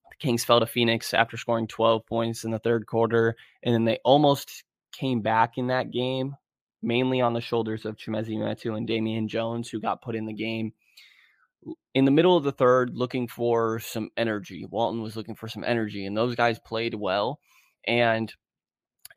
the 0.10 0.15
Kings 0.17 0.43
fell 0.43 0.62
to 0.62 0.65
Phoenix 0.65 1.13
after 1.13 1.38
scoring 1.38 1.67
12 1.67 2.05
points 2.05 2.43
in 2.43 2.51
the 2.51 2.60
third 2.60 2.88
quarter, 2.88 3.36
and 3.62 3.74
then 3.74 3.86
they 3.86 4.00
almost 4.05 4.63
came 4.93 5.22
back 5.22 5.58
in 5.58 5.67
that 5.67 5.91
game, 5.91 6.36
mainly 6.81 7.22
on 7.22 7.34
the 7.34 7.41
shoulders 7.41 7.86
of 7.86 7.98
Chimezie 7.98 8.38
Metu 8.38 8.75
and 8.75 8.88
Damian 8.88 9.27
Jones, 9.27 9.70
who 9.70 9.81
got 9.81 10.01
put 10.01 10.15
in 10.15 10.25
the 10.25 10.34
game. 10.34 10.74
In 11.93 12.05
the 12.05 12.12
middle 12.12 12.38
of 12.38 12.43
the 12.43 12.51
third, 12.51 12.91
looking 12.96 13.27
for 13.27 13.79
some 13.79 14.10
energy. 14.17 14.65
Walton 14.65 15.01
was 15.01 15.15
looking 15.15 15.36
for 15.36 15.48
some 15.48 15.63
energy, 15.63 16.05
and 16.05 16.17
those 16.17 16.36
guys 16.36 16.58
played 16.58 16.96
well 16.96 17.39
and 17.85 18.33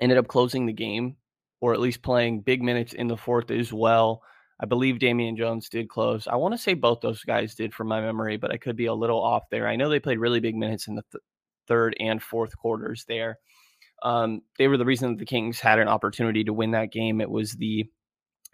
ended 0.01 0.19
up 0.19 0.29
closing 0.29 0.67
the 0.67 0.73
game, 0.73 1.17
or 1.61 1.75
at 1.75 1.81
least 1.81 2.03
playing 2.03 2.41
big 2.41 2.63
minutes 2.63 2.93
in 2.93 3.09
the 3.09 3.17
fourth 3.17 3.51
as 3.51 3.73
well. 3.73 4.23
I 4.61 4.67
believe 4.67 4.99
Damian 4.99 5.37
Jones 5.37 5.69
did 5.69 5.89
close. 5.89 6.27
I 6.27 6.37
want 6.37 6.55
to 6.55 6.59
say 6.59 6.75
both 6.75 7.01
those 7.01 7.23
guys 7.23 7.55
did 7.55 7.75
from 7.75 7.89
my 7.89 8.01
memory, 8.01 8.37
but 8.37 8.53
I 8.53 8.57
could 8.57 8.77
be 8.77 8.87
a 8.87 8.95
little 8.95 9.23
off 9.23 9.45
there. 9.51 9.67
I 9.67 9.77
know 9.77 9.89
they 9.89 10.01
played 10.01 10.19
really 10.19 10.41
big 10.41 10.57
minutes 10.57 10.87
in 10.87 10.95
the 10.95 11.03
th- 11.13 11.23
third 11.67 11.97
and 11.99 12.23
fourth 12.23 12.57
quarters 12.57 13.05
there. 13.09 13.39
Um, 14.03 14.43
they 14.59 14.69
were 14.69 14.77
the 14.77 14.85
reason 14.85 15.11
that 15.11 15.19
the 15.19 15.27
Kings 15.27 15.61
had 15.61 15.79
an 15.79 15.89
opportunity 15.89 16.45
to 16.45 16.53
win 16.53 16.73
that 16.73 16.93
game. 16.93 17.21
It 17.21 17.31
was 17.31 17.53
the 17.53 17.87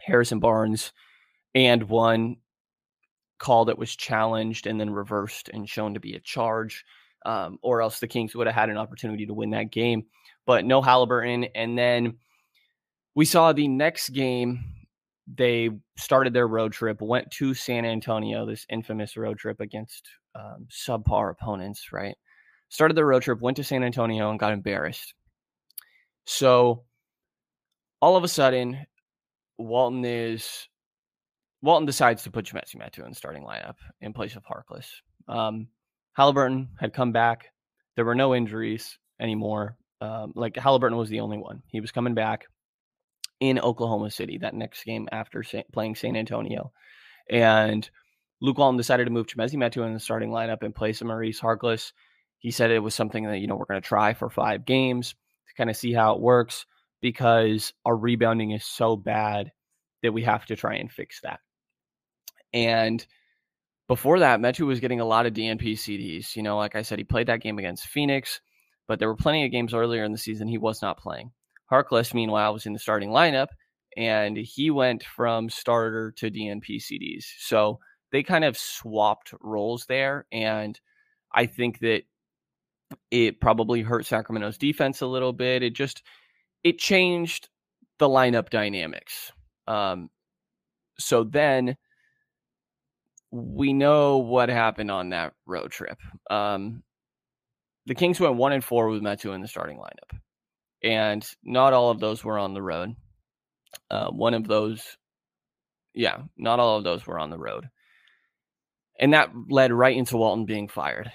Harrison 0.00 0.40
Barnes 0.40 0.92
and 1.54 1.82
one 1.84 2.36
call 3.38 3.66
that 3.66 3.78
was 3.78 3.96
challenged 3.96 4.66
and 4.66 4.80
then 4.80 4.90
reversed 4.90 5.50
and 5.52 5.68
shown 5.68 5.94
to 5.94 6.00
be 6.00 6.14
a 6.14 6.20
charge. 6.20 6.84
Um, 7.24 7.58
or 7.62 7.82
else 7.82 8.00
the 8.00 8.08
Kings 8.08 8.34
would 8.34 8.46
have 8.46 8.56
had 8.56 8.70
an 8.70 8.76
opportunity 8.76 9.26
to 9.26 9.34
win 9.34 9.50
that 9.50 9.70
game. 9.70 10.04
But 10.46 10.64
no 10.64 10.82
Halliburton. 10.82 11.44
And 11.54 11.76
then 11.76 12.18
we 13.14 13.24
saw 13.24 13.52
the 13.52 13.68
next 13.68 14.10
game. 14.10 14.64
They 15.32 15.70
started 15.96 16.32
their 16.32 16.48
road 16.48 16.72
trip, 16.72 17.00
went 17.00 17.30
to 17.32 17.54
San 17.54 17.84
Antonio, 17.84 18.46
this 18.46 18.66
infamous 18.68 19.16
road 19.16 19.38
trip 19.38 19.60
against 19.60 20.08
um, 20.34 20.66
subpar 20.70 21.30
opponents, 21.30 21.92
right? 21.92 22.16
Started 22.68 22.96
their 22.96 23.06
road 23.06 23.22
trip, 23.22 23.40
went 23.40 23.56
to 23.58 23.64
San 23.64 23.84
Antonio, 23.84 24.30
and 24.30 24.40
got 24.40 24.52
embarrassed. 24.52 25.14
So 26.24 26.84
all 28.00 28.16
of 28.16 28.24
a 28.24 28.28
sudden, 28.28 28.86
Walton 29.58 30.04
is 30.04 30.68
Walton 31.62 31.86
decides 31.86 32.22
to 32.22 32.30
put 32.30 32.46
Metu 32.46 33.04
in 33.04 33.10
the 33.10 33.14
starting 33.14 33.44
lineup 33.44 33.76
in 34.00 34.12
place 34.12 34.36
of 34.36 34.44
Harkless. 34.44 34.88
Um, 35.28 35.68
Halliburton 36.20 36.68
had 36.78 36.92
come 36.92 37.12
back. 37.12 37.46
There 37.96 38.04
were 38.04 38.14
no 38.14 38.34
injuries 38.34 38.98
anymore. 39.18 39.78
Um, 40.02 40.34
like 40.36 40.54
Halliburton 40.54 40.98
was 40.98 41.08
the 41.08 41.20
only 41.20 41.38
one. 41.38 41.62
He 41.68 41.80
was 41.80 41.92
coming 41.92 42.12
back 42.12 42.44
in 43.40 43.58
Oklahoma 43.58 44.10
City 44.10 44.36
that 44.36 44.52
next 44.52 44.84
game 44.84 45.08
after 45.12 45.42
playing 45.72 45.94
San 45.94 46.16
Antonio. 46.16 46.72
And 47.30 47.88
Luke 48.42 48.58
Walton 48.58 48.76
decided 48.76 49.06
to 49.06 49.10
move 49.10 49.28
Chimezie 49.28 49.54
Metu 49.54 49.82
in 49.86 49.94
the 49.94 49.98
starting 49.98 50.28
lineup 50.28 50.62
in 50.62 50.74
place 50.74 51.00
Maurice 51.00 51.40
Harkless. 51.40 51.92
He 52.38 52.50
said 52.50 52.70
it 52.70 52.80
was 52.80 52.94
something 52.94 53.24
that, 53.24 53.38
you 53.38 53.46
know, 53.46 53.56
we're 53.56 53.64
going 53.64 53.80
to 53.80 53.88
try 53.88 54.12
for 54.12 54.28
five 54.28 54.66
games 54.66 55.14
to 55.48 55.54
kind 55.56 55.70
of 55.70 55.76
see 55.76 55.94
how 55.94 56.16
it 56.16 56.20
works 56.20 56.66
because 57.00 57.72
our 57.86 57.96
rebounding 57.96 58.50
is 58.50 58.66
so 58.66 58.94
bad 58.94 59.52
that 60.02 60.12
we 60.12 60.24
have 60.24 60.44
to 60.44 60.56
try 60.56 60.74
and 60.74 60.92
fix 60.92 61.22
that. 61.22 61.40
And 62.52 63.06
before 63.90 64.20
that, 64.20 64.38
Metu 64.38 64.68
was 64.68 64.78
getting 64.78 65.00
a 65.00 65.04
lot 65.04 65.26
of 65.26 65.32
DNP 65.32 65.72
CDs. 65.72 66.36
You 66.36 66.44
know, 66.44 66.56
like 66.56 66.76
I 66.76 66.82
said, 66.82 66.98
he 66.98 67.04
played 67.04 67.26
that 67.26 67.40
game 67.40 67.58
against 67.58 67.88
Phoenix, 67.88 68.40
but 68.86 69.00
there 69.00 69.08
were 69.08 69.16
plenty 69.16 69.44
of 69.44 69.50
games 69.50 69.74
earlier 69.74 70.04
in 70.04 70.12
the 70.12 70.16
season 70.16 70.46
he 70.46 70.58
was 70.58 70.80
not 70.80 70.96
playing. 70.96 71.32
Harkless, 71.72 72.14
meanwhile, 72.14 72.52
was 72.52 72.66
in 72.66 72.72
the 72.72 72.78
starting 72.78 73.10
lineup 73.10 73.48
and 73.96 74.36
he 74.36 74.70
went 74.70 75.02
from 75.02 75.50
starter 75.50 76.12
to 76.12 76.30
DNP 76.30 76.76
CDs. 76.76 77.24
So 77.40 77.80
they 78.12 78.22
kind 78.22 78.44
of 78.44 78.56
swapped 78.56 79.34
roles 79.40 79.86
there. 79.86 80.24
And 80.30 80.78
I 81.32 81.46
think 81.46 81.80
that 81.80 82.02
it 83.10 83.40
probably 83.40 83.82
hurt 83.82 84.06
Sacramento's 84.06 84.56
defense 84.56 85.00
a 85.00 85.06
little 85.08 85.32
bit. 85.32 85.64
It 85.64 85.74
just 85.74 86.04
it 86.62 86.78
changed 86.78 87.48
the 87.98 88.08
lineup 88.08 88.50
dynamics. 88.50 89.32
Um, 89.66 90.10
so 90.96 91.24
then 91.24 91.76
we 93.30 93.72
know 93.72 94.18
what 94.18 94.48
happened 94.48 94.90
on 94.90 95.10
that 95.10 95.32
road 95.46 95.70
trip. 95.70 95.98
Um, 96.30 96.82
the 97.86 97.94
Kings 97.94 98.20
went 98.20 98.36
one 98.36 98.52
and 98.52 98.64
four 98.64 98.88
with 98.88 99.02
Metu 99.02 99.34
in 99.34 99.40
the 99.40 99.48
starting 99.48 99.78
lineup, 99.78 100.18
and 100.82 101.26
not 101.44 101.72
all 101.72 101.90
of 101.90 102.00
those 102.00 102.24
were 102.24 102.38
on 102.38 102.54
the 102.54 102.62
road. 102.62 102.94
Uh, 103.90 104.10
one 104.10 104.34
of 104.34 104.46
those, 104.46 104.96
yeah, 105.94 106.22
not 106.36 106.60
all 106.60 106.76
of 106.76 106.84
those 106.84 107.06
were 107.06 107.18
on 107.18 107.30
the 107.30 107.38
road, 107.38 107.68
and 108.98 109.12
that 109.14 109.30
led 109.48 109.72
right 109.72 109.96
into 109.96 110.16
Walton 110.16 110.44
being 110.44 110.68
fired. 110.68 111.10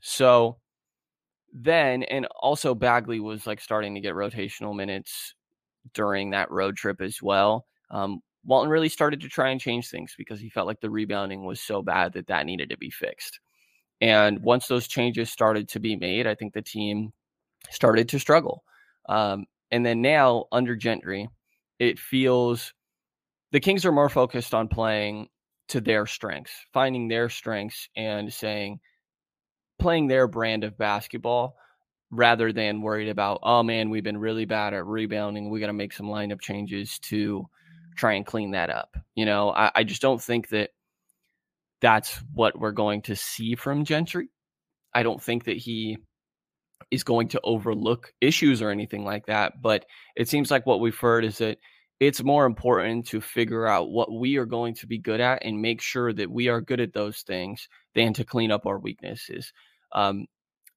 So 0.00 0.58
then, 1.52 2.02
and 2.04 2.26
also 2.40 2.74
Bagley 2.74 3.20
was 3.20 3.46
like 3.46 3.60
starting 3.60 3.94
to 3.94 4.00
get 4.00 4.14
rotational 4.14 4.76
minutes 4.76 5.34
during 5.94 6.30
that 6.30 6.50
road 6.50 6.76
trip 6.76 7.00
as 7.00 7.18
well. 7.22 7.66
Um, 7.90 8.20
Walton 8.46 8.70
really 8.70 8.88
started 8.88 9.20
to 9.20 9.28
try 9.28 9.50
and 9.50 9.60
change 9.60 9.88
things 9.88 10.14
because 10.16 10.40
he 10.40 10.48
felt 10.48 10.68
like 10.68 10.80
the 10.80 10.90
rebounding 10.90 11.44
was 11.44 11.60
so 11.60 11.82
bad 11.82 12.12
that 12.12 12.28
that 12.28 12.46
needed 12.46 12.70
to 12.70 12.78
be 12.78 12.90
fixed. 12.90 13.40
And 14.00 14.40
once 14.40 14.68
those 14.68 14.86
changes 14.86 15.30
started 15.30 15.68
to 15.70 15.80
be 15.80 15.96
made, 15.96 16.26
I 16.26 16.34
think 16.34 16.54
the 16.54 16.62
team 16.62 17.12
started 17.70 18.08
to 18.10 18.20
struggle. 18.20 18.62
Um, 19.08 19.46
and 19.70 19.84
then 19.84 20.00
now 20.00 20.44
under 20.52 20.76
Gentry, 20.76 21.28
it 21.78 21.98
feels 21.98 22.72
the 23.52 23.60
Kings 23.60 23.84
are 23.84 23.92
more 23.92 24.08
focused 24.08 24.54
on 24.54 24.68
playing 24.68 25.28
to 25.68 25.80
their 25.80 26.06
strengths, 26.06 26.52
finding 26.72 27.08
their 27.08 27.28
strengths 27.28 27.88
and 27.96 28.32
saying, 28.32 28.78
playing 29.78 30.06
their 30.06 30.28
brand 30.28 30.62
of 30.62 30.78
basketball 30.78 31.56
rather 32.10 32.52
than 32.52 32.82
worried 32.82 33.08
about, 33.08 33.40
oh 33.42 33.62
man, 33.62 33.90
we've 33.90 34.04
been 34.04 34.18
really 34.18 34.44
bad 34.44 34.72
at 34.72 34.86
rebounding. 34.86 35.50
We 35.50 35.58
got 35.58 35.66
to 35.66 35.72
make 35.72 35.92
some 35.92 36.06
lineup 36.06 36.40
changes 36.40 36.98
to 37.00 37.48
try 37.96 38.14
and 38.14 38.26
clean 38.26 38.52
that 38.52 38.70
up. 38.70 38.96
You 39.14 39.24
know, 39.24 39.50
I, 39.50 39.70
I 39.74 39.84
just 39.84 40.02
don't 40.02 40.22
think 40.22 40.48
that 40.50 40.70
that's 41.80 42.14
what 42.32 42.58
we're 42.58 42.72
going 42.72 43.02
to 43.02 43.16
see 43.16 43.54
from 43.54 43.84
Gentry. 43.84 44.28
I 44.94 45.02
don't 45.02 45.22
think 45.22 45.44
that 45.44 45.56
he 45.56 45.98
is 46.90 47.04
going 47.04 47.28
to 47.28 47.40
overlook 47.42 48.12
issues 48.20 48.62
or 48.62 48.70
anything 48.70 49.04
like 49.04 49.26
that. 49.26 49.60
But 49.60 49.84
it 50.14 50.28
seems 50.28 50.50
like 50.50 50.66
what 50.66 50.80
we've 50.80 50.98
heard 50.98 51.24
is 51.24 51.38
that 51.38 51.58
it's 51.98 52.22
more 52.22 52.44
important 52.44 53.08
to 53.08 53.20
figure 53.20 53.66
out 53.66 53.90
what 53.90 54.12
we 54.12 54.36
are 54.36 54.46
going 54.46 54.74
to 54.76 54.86
be 54.86 54.98
good 54.98 55.20
at 55.20 55.44
and 55.44 55.62
make 55.62 55.80
sure 55.80 56.12
that 56.12 56.30
we 56.30 56.48
are 56.48 56.60
good 56.60 56.80
at 56.80 56.92
those 56.92 57.20
things 57.20 57.68
than 57.94 58.12
to 58.14 58.24
clean 58.24 58.50
up 58.50 58.66
our 58.66 58.78
weaknesses. 58.78 59.52
Um, 59.92 60.26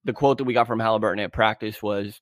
the 0.05 0.13
quote 0.13 0.38
that 0.38 0.45
we 0.45 0.53
got 0.53 0.67
from 0.67 0.79
Halliburton 0.79 1.23
at 1.23 1.33
practice 1.33 1.83
was, 1.83 2.19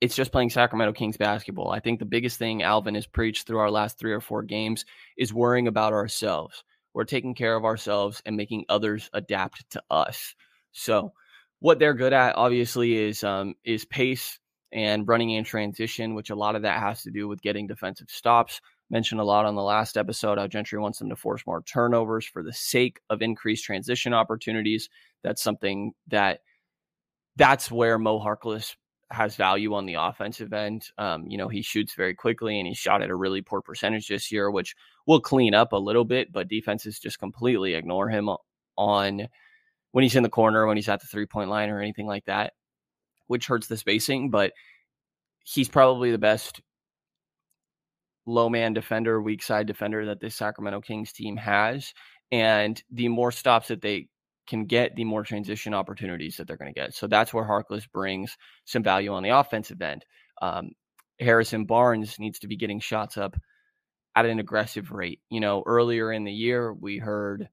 it's 0.00 0.14
just 0.14 0.32
playing 0.32 0.50
Sacramento 0.50 0.92
Kings 0.92 1.16
basketball. 1.16 1.70
I 1.70 1.80
think 1.80 1.98
the 1.98 2.04
biggest 2.04 2.38
thing 2.38 2.62
Alvin 2.62 2.94
has 2.94 3.06
preached 3.06 3.46
through 3.46 3.58
our 3.58 3.70
last 3.70 3.98
three 3.98 4.12
or 4.12 4.20
four 4.20 4.42
games 4.42 4.84
is 5.16 5.32
worrying 5.34 5.66
about 5.66 5.92
ourselves. 5.92 6.62
We're 6.94 7.04
taking 7.04 7.34
care 7.34 7.56
of 7.56 7.64
ourselves 7.64 8.22
and 8.24 8.36
making 8.36 8.64
others 8.68 9.10
adapt 9.12 9.68
to 9.70 9.82
us. 9.90 10.34
So, 10.72 11.12
what 11.60 11.78
they're 11.78 11.94
good 11.94 12.12
at, 12.12 12.36
obviously, 12.36 12.96
is 12.96 13.24
um, 13.24 13.54
is 13.64 13.84
pace 13.84 14.38
and 14.72 15.08
running 15.08 15.30
in 15.30 15.44
transition, 15.44 16.14
which 16.14 16.30
a 16.30 16.36
lot 16.36 16.54
of 16.54 16.62
that 16.62 16.80
has 16.80 17.02
to 17.02 17.10
do 17.10 17.26
with 17.26 17.42
getting 17.42 17.66
defensive 17.66 18.10
stops. 18.10 18.60
Mentioned 18.90 19.20
a 19.20 19.24
lot 19.24 19.44
on 19.44 19.54
the 19.54 19.62
last 19.62 19.96
episode 19.96 20.38
how 20.38 20.46
Gentry 20.46 20.78
wants 20.78 20.98
them 20.98 21.10
to 21.10 21.16
force 21.16 21.42
more 21.46 21.62
turnovers 21.62 22.26
for 22.26 22.42
the 22.42 22.52
sake 22.52 23.00
of 23.10 23.20
increased 23.20 23.64
transition 23.64 24.14
opportunities. 24.14 24.88
That's 25.22 25.42
something 25.42 25.92
that 26.08 26.40
that's 27.36 27.70
where 27.70 27.98
Mo 27.98 28.18
Harkless 28.18 28.76
has 29.10 29.36
value 29.36 29.74
on 29.74 29.86
the 29.86 29.94
offensive 29.94 30.52
end. 30.52 30.90
Um, 30.98 31.26
you 31.26 31.38
know, 31.38 31.48
he 31.48 31.62
shoots 31.62 31.94
very 31.94 32.14
quickly 32.14 32.58
and 32.58 32.66
he 32.66 32.74
shot 32.74 33.02
at 33.02 33.10
a 33.10 33.14
really 33.14 33.40
poor 33.40 33.62
percentage 33.62 34.08
this 34.08 34.30
year, 34.30 34.50
which 34.50 34.74
will 35.06 35.20
clean 35.20 35.54
up 35.54 35.72
a 35.72 35.76
little 35.76 36.04
bit, 36.04 36.30
but 36.30 36.48
defenses 36.48 36.98
just 36.98 37.18
completely 37.18 37.74
ignore 37.74 38.08
him 38.08 38.28
on 38.76 39.28
when 39.92 40.02
he's 40.02 40.16
in 40.16 40.22
the 40.22 40.28
corner, 40.28 40.66
when 40.66 40.76
he's 40.76 40.88
at 40.88 41.00
the 41.00 41.06
three 41.06 41.26
point 41.26 41.48
line 41.48 41.70
or 41.70 41.80
anything 41.80 42.06
like 42.06 42.26
that, 42.26 42.52
which 43.26 43.46
hurts 43.46 43.66
the 43.66 43.76
spacing. 43.76 44.30
But 44.30 44.52
he's 45.44 45.68
probably 45.68 46.10
the 46.10 46.18
best 46.18 46.60
low 48.26 48.50
man 48.50 48.74
defender, 48.74 49.20
weak 49.22 49.42
side 49.42 49.66
defender 49.66 50.06
that 50.06 50.20
this 50.20 50.36
Sacramento 50.36 50.82
Kings 50.82 51.12
team 51.12 51.36
has. 51.38 51.94
And 52.30 52.80
the 52.90 53.08
more 53.08 53.32
stops 53.32 53.68
that 53.68 53.80
they 53.80 54.08
can 54.48 54.64
get, 54.64 54.96
the 54.96 55.04
more 55.04 55.22
transition 55.22 55.74
opportunities 55.74 56.36
that 56.36 56.46
they're 56.46 56.56
going 56.56 56.72
to 56.72 56.80
get. 56.80 56.94
So 56.94 57.06
that's 57.06 57.32
where 57.32 57.44
Harkless 57.44 57.90
brings 57.90 58.36
some 58.64 58.82
value 58.82 59.12
on 59.12 59.22
the 59.22 59.30
offensive 59.30 59.80
end. 59.80 60.04
Um, 60.42 60.70
Harrison 61.20 61.64
Barnes 61.64 62.18
needs 62.18 62.38
to 62.40 62.48
be 62.48 62.56
getting 62.56 62.80
shots 62.80 63.16
up 63.16 63.36
at 64.16 64.26
an 64.26 64.38
aggressive 64.38 64.90
rate. 64.90 65.20
You 65.30 65.40
know, 65.40 65.62
earlier 65.66 66.12
in 66.12 66.24
the 66.24 66.32
year, 66.32 66.72
we 66.72 66.98
heard 66.98 67.48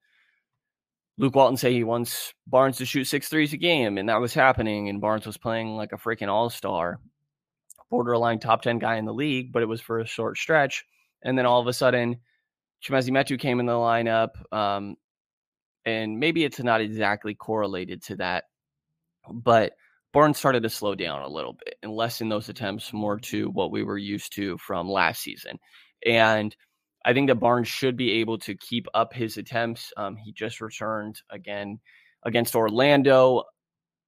Luke 1.18 1.36
Walton 1.36 1.58
say 1.58 1.74
he 1.74 1.84
wants 1.84 2.34
Barnes 2.48 2.78
to 2.78 2.86
shoot 2.86 3.06
six 3.06 3.30
threes 3.30 3.54
a 3.54 3.58
game, 3.58 3.98
and 3.98 4.10
that 4.10 4.20
was 4.20 4.34
happening. 4.34 4.90
And 4.90 5.02
Barnes 5.02 5.26
was 5.26 5.38
playing 5.38 5.76
like 5.76 5.92
a 5.92 5.98
freaking 5.98 6.28
all 6.28 6.50
star, 6.50 7.00
borderline 7.90 8.40
top 8.40 8.62
10 8.62 8.80
guy 8.80 8.96
in 8.96 9.06
the 9.06 9.14
league, 9.14 9.52
but 9.52 9.62
it 9.62 9.68
was 9.68 9.82
for 9.82 10.00
a 10.00 10.08
short 10.08 10.38
stretch. 10.38 10.86
And 11.24 11.38
then 11.38 11.46
all 11.46 11.62
of 11.62 11.68
a 11.68 11.74
sudden, 11.74 12.18
Chimezie 12.84 13.12
Metu 13.12 13.40
came 13.40 13.60
in 13.60 13.66
the 13.66 13.74
lineup. 13.74 14.30
Um, 14.54 14.96
and 15.86 16.20
maybe 16.20 16.44
it's 16.44 16.60
not 16.60 16.82
exactly 16.82 17.36
correlated 17.36 18.04
to 18.04 18.16
that, 18.18 18.46
but 19.32 19.74
Barnes 20.14 20.38
started 20.38 20.64
to 20.64 20.70
slow 20.70 20.96
down 20.96 21.22
a 21.22 21.28
little 21.28 21.54
bit 21.54 21.76
and 21.84 21.92
lessen 21.92 22.30
those 22.30 22.50
attempts 22.50 22.94
more 22.94 23.20
to 23.20 23.50
what 23.50 23.72
we 23.72 23.84
were 23.84 23.98
used 23.98 24.34
to 24.36 24.58
from 24.58 24.90
last 24.90 25.22
season. 25.22 25.60
And 26.06 26.56
I 27.04 27.14
think 27.14 27.28
that 27.28 27.36
Barnes 27.36 27.68
should 27.68 27.98
be 27.98 28.14
able 28.14 28.38
to 28.40 28.56
keep 28.56 28.88
up 28.94 29.14
his 29.14 29.38
attempts. 29.38 29.94
Um, 29.98 30.16
he 30.16 30.32
just 30.32 30.62
returned 30.62 31.22
again 31.30 31.80
against 32.24 32.56
Orlando 32.56 33.44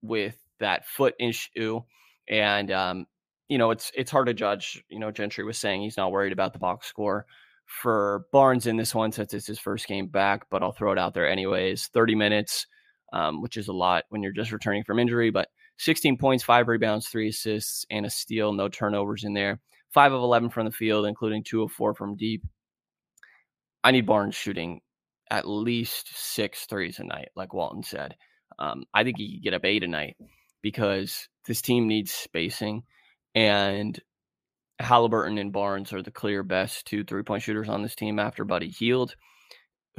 with 0.02 0.36
that 0.60 0.88
foot 0.88 1.14
issue, 1.20 1.82
and 2.28 2.72
um, 2.72 3.06
you 3.50 3.60
know 3.60 3.70
it's 3.70 3.92
it's 3.96 4.10
hard 4.10 4.28
to 4.28 4.34
judge. 4.34 4.84
You 4.90 5.00
know, 5.00 5.12
Gentry 5.12 5.44
was 5.44 5.60
saying 5.60 5.82
he's 5.82 5.98
not 5.98 6.12
worried 6.12 6.34
about 6.34 6.54
the 6.54 6.60
box 6.60 6.88
score 6.88 7.28
for 7.68 8.26
Barnes 8.32 8.66
in 8.66 8.78
this 8.78 8.96
one 8.96 9.12
since 9.12 9.34
it's 9.34 9.46
his 9.46 9.60
first 9.60 9.88
game 9.88 10.08
back, 10.08 10.46
but 10.50 10.64
I'll 10.64 10.72
throw 10.72 10.92
it 10.94 10.98
out 10.98 11.14
there 11.14 11.30
anyways. 11.30 11.88
30 11.94 12.16
minutes, 12.16 12.66
um, 13.14 13.42
which 13.42 13.58
is 13.58 13.68
a 13.68 13.74
lot 13.74 14.06
when 14.10 14.24
you're 14.24 14.32
just 14.32 14.52
returning 14.52 14.84
from 14.84 15.00
injury, 15.00 15.30
but 15.30 15.50
16 15.78 16.18
points, 16.18 16.44
five 16.44 16.68
rebounds, 16.68 17.08
three 17.08 17.30
assists, 17.30 17.86
and 17.92 18.06
a 18.06 18.10
steal, 18.10 18.54
no 18.54 18.68
turnovers 18.68 19.24
in 19.24 19.34
there. 19.34 19.60
Five 19.94 20.12
of 20.12 20.22
11 20.22 20.50
from 20.50 20.66
the 20.66 20.72
field, 20.72 21.06
including 21.06 21.44
two 21.44 21.62
of 21.62 21.72
four 21.72 21.94
from 21.94 22.16
deep. 22.16 22.44
I 23.84 23.92
need 23.92 24.06
Barnes 24.06 24.36
shooting 24.36 24.82
at 25.30 25.48
least 25.48 26.10
six 26.16 26.66
threes 26.66 27.00
a 27.00 27.04
night, 27.04 27.30
like 27.36 27.54
Walton 27.54 27.84
said. 27.84 28.16
Um, 28.60 28.86
I 28.94 29.04
think 29.04 29.18
he 29.18 29.36
could 29.36 29.44
get 29.44 29.54
up 29.54 29.66
eight 29.66 29.84
A 29.84 29.88
night 29.88 30.18
because 30.62 31.30
this 31.46 31.62
team 31.62 31.88
needs 31.88 32.12
spacing, 32.12 32.84
and 33.36 34.00
Halliburton 34.80 35.38
and 35.38 35.52
Barnes 35.52 35.92
are 35.94 36.02
the 36.02 36.12
clear 36.12 36.44
best 36.44 36.86
two 36.86 37.04
three 37.04 37.24
point 37.24 37.44
shooters 37.44 37.70
on 37.70 37.82
this 37.82 37.96
team 37.96 38.20
after 38.20 38.46
Buddy 38.46 38.70
Hield, 38.70 39.16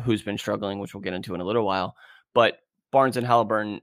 who's 0.03 0.23
been 0.23 0.39
struggling, 0.39 0.79
which 0.79 0.95
we'll 0.95 1.03
get 1.03 1.15
into 1.15 1.35
in 1.35 1.41
a 1.41 1.45
little 1.45 1.67
while. 1.67 1.97
But 2.35 2.59
Barnes 2.93 3.17
and 3.17 3.27
Halliburton 3.27 3.81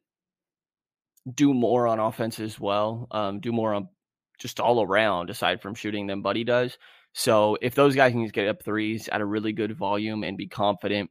do 1.33 1.53
more 1.53 1.87
on 1.87 1.99
offense 1.99 2.39
as 2.39 2.59
well, 2.59 3.07
um, 3.11 3.39
do 3.39 3.51
more 3.51 3.73
on 3.73 3.89
just 4.37 4.59
all 4.59 4.81
around 4.81 5.29
aside 5.29 5.61
from 5.61 5.75
shooting 5.75 6.07
than 6.07 6.21
Buddy 6.21 6.43
does. 6.43 6.77
So 7.13 7.57
if 7.61 7.75
those 7.75 7.95
guys 7.95 8.11
can 8.11 8.27
get 8.27 8.47
up 8.47 8.63
threes 8.63 9.07
at 9.07 9.21
a 9.21 9.25
really 9.25 9.53
good 9.53 9.75
volume 9.75 10.23
and 10.23 10.37
be 10.37 10.47
confident 10.47 11.09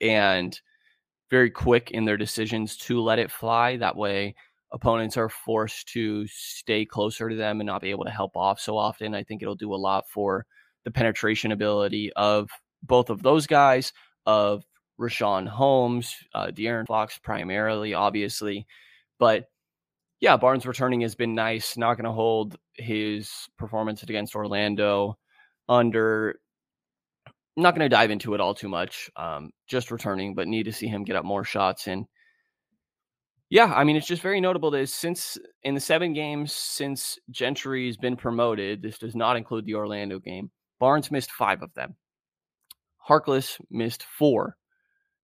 and 0.00 0.58
very 1.30 1.50
quick 1.50 1.92
in 1.92 2.04
their 2.04 2.16
decisions 2.16 2.76
to 2.76 3.00
let 3.00 3.18
it 3.18 3.30
fly, 3.30 3.76
that 3.76 3.96
way 3.96 4.34
opponents 4.72 5.16
are 5.16 5.28
forced 5.28 5.88
to 5.88 6.26
stay 6.26 6.84
closer 6.84 7.28
to 7.28 7.36
them 7.36 7.60
and 7.60 7.66
not 7.66 7.82
be 7.82 7.90
able 7.90 8.04
to 8.04 8.10
help 8.10 8.36
off 8.36 8.58
so 8.58 8.76
often. 8.76 9.14
I 9.14 9.22
think 9.22 9.42
it'll 9.42 9.54
do 9.54 9.74
a 9.74 9.76
lot 9.76 10.08
for 10.08 10.46
the 10.84 10.90
penetration 10.90 11.52
ability 11.52 12.12
of 12.14 12.48
both 12.82 13.10
of 13.10 13.22
those 13.22 13.46
guys, 13.46 13.92
of 14.26 14.64
Richaun 14.98 15.46
Holmes, 15.46 16.16
uh, 16.34 16.46
De'Aaron 16.46 16.86
Fox 16.86 17.18
primarily, 17.18 17.94
obviously. 17.94 18.66
But 19.18 19.46
yeah, 20.20 20.36
Barnes 20.36 20.66
returning 20.66 21.00
has 21.02 21.14
been 21.14 21.34
nice. 21.34 21.76
Not 21.76 21.96
going 21.96 22.04
to 22.04 22.12
hold 22.12 22.56
his 22.74 23.30
performance 23.58 24.02
against 24.02 24.34
Orlando 24.34 25.18
under. 25.68 26.36
Not 27.56 27.74
going 27.74 27.84
to 27.84 27.94
dive 27.94 28.10
into 28.10 28.34
it 28.34 28.40
all 28.40 28.54
too 28.54 28.68
much. 28.68 29.10
Um, 29.16 29.50
just 29.66 29.90
returning, 29.90 30.34
but 30.34 30.48
need 30.48 30.64
to 30.64 30.72
see 30.72 30.86
him 30.86 31.04
get 31.04 31.16
up 31.16 31.24
more 31.24 31.44
shots. 31.44 31.86
And 31.86 32.06
yeah, 33.52 33.66
I 33.66 33.84
mean, 33.84 33.96
it's 33.96 34.06
just 34.06 34.22
very 34.22 34.40
notable 34.40 34.70
that 34.70 34.88
since 34.88 35.36
in 35.62 35.74
the 35.74 35.80
seven 35.80 36.14
games 36.14 36.54
since 36.54 37.18
Gentry's 37.30 37.98
been 37.98 38.16
promoted, 38.16 38.80
this 38.80 38.96
does 38.96 39.14
not 39.14 39.36
include 39.36 39.66
the 39.66 39.74
Orlando 39.74 40.18
game. 40.18 40.50
Barnes 40.80 41.10
missed 41.10 41.30
five 41.30 41.60
of 41.60 41.74
them. 41.74 41.96
Harkless 43.06 43.60
missed 43.70 44.04
four, 44.04 44.56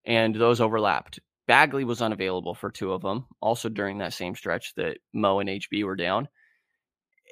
and 0.04 0.34
those 0.34 0.60
overlapped. 0.60 1.20
Bagley 1.46 1.84
was 1.84 2.02
unavailable 2.02 2.54
for 2.54 2.70
two 2.70 2.92
of 2.92 3.00
them, 3.00 3.24
also 3.40 3.70
during 3.70 3.96
that 3.98 4.12
same 4.12 4.34
stretch 4.34 4.74
that 4.74 4.98
Mo 5.14 5.38
and 5.38 5.48
HB 5.48 5.84
were 5.84 5.96
down. 5.96 6.28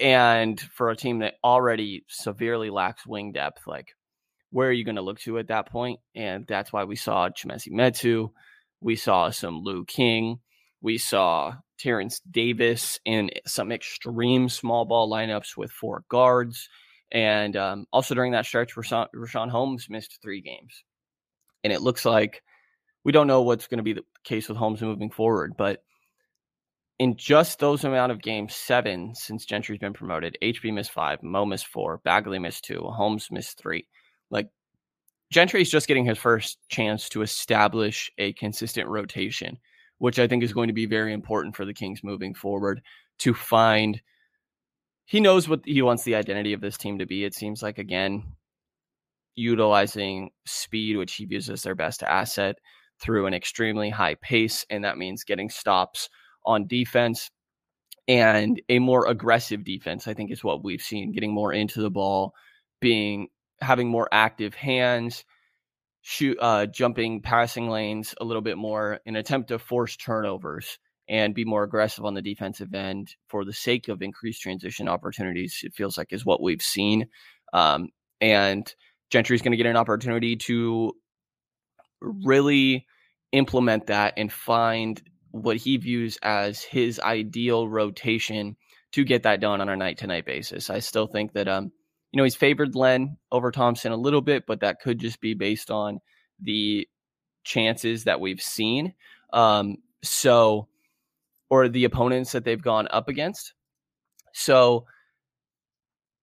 And 0.00 0.58
for 0.58 0.88
a 0.88 0.96
team 0.96 1.18
that 1.18 1.34
already 1.44 2.06
severely 2.08 2.70
lacks 2.70 3.06
wing 3.06 3.32
depth, 3.32 3.66
like 3.66 3.88
where 4.48 4.70
are 4.70 4.72
you 4.72 4.86
going 4.86 4.96
to 4.96 5.02
look 5.02 5.20
to 5.20 5.38
at 5.38 5.48
that 5.48 5.68
point? 5.68 6.00
And 6.14 6.46
that's 6.46 6.72
why 6.72 6.84
we 6.84 6.96
saw 6.96 7.28
Chimezie 7.28 7.70
Metu. 7.70 8.30
We 8.80 8.96
saw 8.96 9.28
some 9.28 9.60
Louis 9.60 9.84
King. 9.86 10.38
We 10.86 10.98
saw 10.98 11.56
Terrence 11.80 12.20
Davis 12.30 13.00
in 13.04 13.30
some 13.44 13.72
extreme 13.72 14.48
small 14.48 14.84
ball 14.84 15.10
lineups 15.10 15.56
with 15.56 15.72
four 15.72 16.04
guards. 16.08 16.68
And 17.10 17.56
um, 17.56 17.86
also 17.92 18.14
during 18.14 18.30
that 18.32 18.46
stretch, 18.46 18.76
Rashawn, 18.76 19.08
Richaun 19.12 19.50
Holmes 19.50 19.88
missed 19.90 20.20
three 20.22 20.40
games. 20.40 20.84
And 21.64 21.72
it 21.72 21.82
looks 21.82 22.04
like 22.04 22.40
we 23.02 23.10
don't 23.10 23.26
know 23.26 23.42
what's 23.42 23.66
going 23.66 23.78
to 23.78 23.82
be 23.82 23.94
the 23.94 24.04
case 24.22 24.48
with 24.48 24.58
Holmes 24.58 24.80
moving 24.80 25.10
forward, 25.10 25.54
but 25.58 25.82
in 27.00 27.16
just 27.16 27.58
those 27.58 27.82
amount 27.82 28.12
of 28.12 28.22
games, 28.22 28.54
seven 28.54 29.12
since 29.16 29.44
Gentry's 29.44 29.80
been 29.80 29.92
promoted, 29.92 30.38
HB 30.40 30.72
missed 30.72 30.92
five, 30.92 31.20
Mo 31.20 31.44
missed 31.44 31.66
four, 31.66 31.98
Bagley 32.04 32.38
missed 32.38 32.64
two, 32.64 32.82
Holmes 32.82 33.26
missed 33.32 33.58
three. 33.58 33.88
Like 34.30 34.50
Gentry's 35.32 35.68
just 35.68 35.88
getting 35.88 36.04
his 36.04 36.18
first 36.18 36.58
chance 36.68 37.08
to 37.08 37.22
establish 37.22 38.12
a 38.18 38.34
consistent 38.34 38.88
rotation, 38.88 39.58
which 39.98 40.18
I 40.18 40.28
think 40.28 40.42
is 40.42 40.52
going 40.52 40.68
to 40.68 40.74
be 40.74 40.86
very 40.86 41.12
important 41.12 41.56
for 41.56 41.64
the 41.64 41.74
Kings 41.74 42.00
moving 42.02 42.34
forward 42.34 42.82
to 43.18 43.34
find. 43.34 44.00
He 45.06 45.20
knows 45.20 45.48
what 45.48 45.60
he 45.64 45.82
wants 45.82 46.04
the 46.04 46.16
identity 46.16 46.52
of 46.52 46.60
this 46.60 46.76
team 46.76 46.98
to 46.98 47.06
be. 47.06 47.24
It 47.24 47.34
seems 47.34 47.62
like, 47.62 47.78
again, 47.78 48.34
utilizing 49.34 50.30
speed, 50.46 50.96
which 50.96 51.14
he 51.14 51.24
views 51.24 51.48
as 51.48 51.62
their 51.62 51.74
best 51.74 52.02
asset, 52.02 52.56
through 53.00 53.26
an 53.26 53.34
extremely 53.34 53.90
high 53.90 54.16
pace, 54.16 54.64
and 54.70 54.84
that 54.84 54.98
means 54.98 55.24
getting 55.24 55.50
stops 55.50 56.08
on 56.44 56.66
defense 56.66 57.30
and 58.08 58.60
a 58.68 58.78
more 58.78 59.06
aggressive 59.06 59.64
defense. 59.64 60.08
I 60.08 60.14
think 60.14 60.30
is 60.30 60.44
what 60.44 60.64
we've 60.64 60.80
seen, 60.80 61.12
getting 61.12 61.32
more 61.32 61.52
into 61.52 61.82
the 61.82 61.90
ball, 61.90 62.32
being 62.80 63.28
having 63.60 63.88
more 63.88 64.08
active 64.12 64.54
hands, 64.54 65.24
shoot, 66.08 66.38
uh, 66.40 66.66
jumping 66.66 67.20
passing 67.20 67.68
lanes 67.68 68.14
a 68.20 68.24
little 68.24 68.40
bit 68.40 68.56
more, 68.56 69.00
in 69.04 69.16
attempt 69.16 69.48
to 69.48 69.58
force 69.58 69.96
turnovers 69.96 70.78
and 71.08 71.34
be 71.34 71.44
more 71.44 71.64
aggressive 71.64 72.04
on 72.04 72.14
the 72.14 72.22
defensive 72.22 72.72
end 72.72 73.16
for 73.28 73.44
the 73.44 73.52
sake 73.52 73.88
of 73.88 74.02
increased 74.02 74.40
transition 74.40 74.88
opportunities. 74.88 75.62
It 75.64 75.74
feels 75.74 75.98
like 75.98 76.12
is 76.12 76.24
what 76.24 76.40
we've 76.40 76.62
seen, 76.62 77.08
um, 77.52 77.88
and 78.20 78.72
Gentry's 79.10 79.42
going 79.42 79.50
to 79.50 79.56
get 79.56 79.66
an 79.66 79.76
opportunity 79.76 80.36
to 80.36 80.92
really 82.00 82.86
implement 83.32 83.86
that 83.88 84.14
and 84.16 84.30
find 84.30 85.02
what 85.32 85.56
he 85.56 85.76
views 85.76 86.20
as 86.22 86.62
his 86.62 87.00
ideal 87.00 87.68
rotation 87.68 88.56
to 88.92 89.04
get 89.04 89.24
that 89.24 89.40
done 89.40 89.60
on 89.60 89.68
a 89.68 89.76
night 89.76 89.98
to 89.98 90.06
night 90.06 90.24
basis. 90.24 90.70
I 90.70 90.78
still 90.78 91.08
think 91.08 91.32
that 91.32 91.48
um 91.48 91.72
you 92.12 92.18
know 92.18 92.24
he's 92.24 92.36
favored 92.36 92.74
Len 92.74 93.16
over 93.32 93.50
Thompson 93.50 93.92
a 93.92 93.96
little 93.96 94.20
bit, 94.20 94.46
but 94.46 94.60
that 94.60 94.80
could 94.80 94.98
just 94.98 95.20
be 95.20 95.34
based 95.34 95.70
on 95.70 96.00
the 96.40 96.88
chances 97.44 98.04
that 98.04 98.20
we've 98.20 98.40
seen. 98.40 98.94
Um 99.32 99.76
so 100.02 100.68
or 101.48 101.68
the 101.68 101.84
opponents 101.84 102.32
that 102.32 102.44
they've 102.44 102.62
gone 102.62 102.88
up 102.90 103.08
against. 103.08 103.54
So 104.32 104.86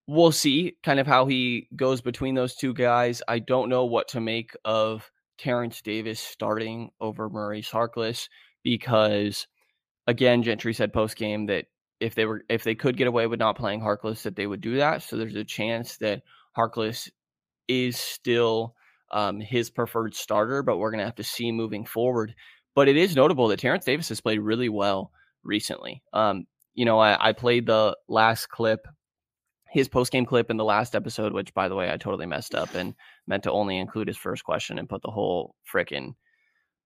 we'll 0.08 0.32
see 0.32 0.76
kind 0.84 1.00
of 1.00 1.08
how 1.08 1.26
he 1.26 1.68
goes 1.76 2.02
between 2.02 2.36
those 2.36 2.56
two 2.56 2.74
guys. 2.74 3.22
I 3.28 3.40
don't 3.40 3.70
know 3.70 3.86
what 3.86 4.10
to 4.10 4.22
make 4.22 4.52
of 4.66 5.10
Terrence 5.38 5.82
Davis 5.82 6.20
starting 6.20 6.92
over 7.00 7.30
Maurice 7.30 7.70
Harkless 7.70 8.28
because 8.64 9.48
again, 10.08 10.44
Gentry 10.44 10.74
said 10.74 10.94
post 10.94 11.16
game 11.16 11.46
that 11.48 11.66
if 12.04 12.16
they 12.16 12.26
were 12.26 12.44
if 12.50 12.64
they 12.64 12.76
could 12.76 12.98
get 12.98 13.08
away 13.08 13.28
with 13.28 13.40
not 13.40 13.58
playing 13.58 13.82
Harkless, 13.82 14.24
that 14.24 14.36
they 14.36 14.48
would 14.48 14.62
do 14.62 14.78
that. 14.78 15.04
So 15.04 15.18
there's 15.18 15.36
a 15.36 15.44
chance 15.44 15.98
that 15.98 16.24
Harkless 16.58 17.10
is 17.68 17.98
still 17.98 18.76
um, 19.12 19.40
his 19.40 19.70
preferred 19.70 20.16
starter, 20.16 20.64
but 20.64 20.78
we're 20.78 20.92
gonna 20.92 21.06
have 21.06 21.16
to 21.16 21.24
see 21.24 21.52
moving 21.52 21.86
forward. 21.86 22.36
But 22.76 22.88
it 22.88 22.98
is 22.98 23.16
notable 23.16 23.48
that 23.50 23.60
Terrence 23.60 23.86
Davis 23.86 24.10
has 24.10 24.22
played 24.22 24.40
really 24.40 24.70
well 24.70 25.12
recently. 25.44 26.04
Um, 26.12 26.46
you 26.74 26.86
know, 26.86 27.00
I, 27.00 27.30
I 27.30 27.34
played 27.34 27.68
the 27.68 27.96
last 28.08 28.50
clip 28.50 28.88
his 29.74 29.88
post 29.88 30.12
game 30.12 30.26
clip 30.26 30.52
in 30.52 30.58
the 30.58 30.64
last 30.64 30.96
episode, 30.96 31.34
which 31.34 31.52
by 31.56 31.68
the 31.68 31.74
way 31.74 31.92
I 31.92 31.98
totally 31.98 32.28
messed 32.28 32.54
up 32.54 32.76
and 32.76 32.94
meant 33.26 33.42
to 33.44 33.52
only 33.52 33.80
include 33.80 34.08
his 34.08 34.18
first 34.18 34.44
question 34.44 34.78
and 34.78 34.88
put 34.88 35.02
the 35.02 35.10
whole 35.10 35.56
freaking 35.72 36.14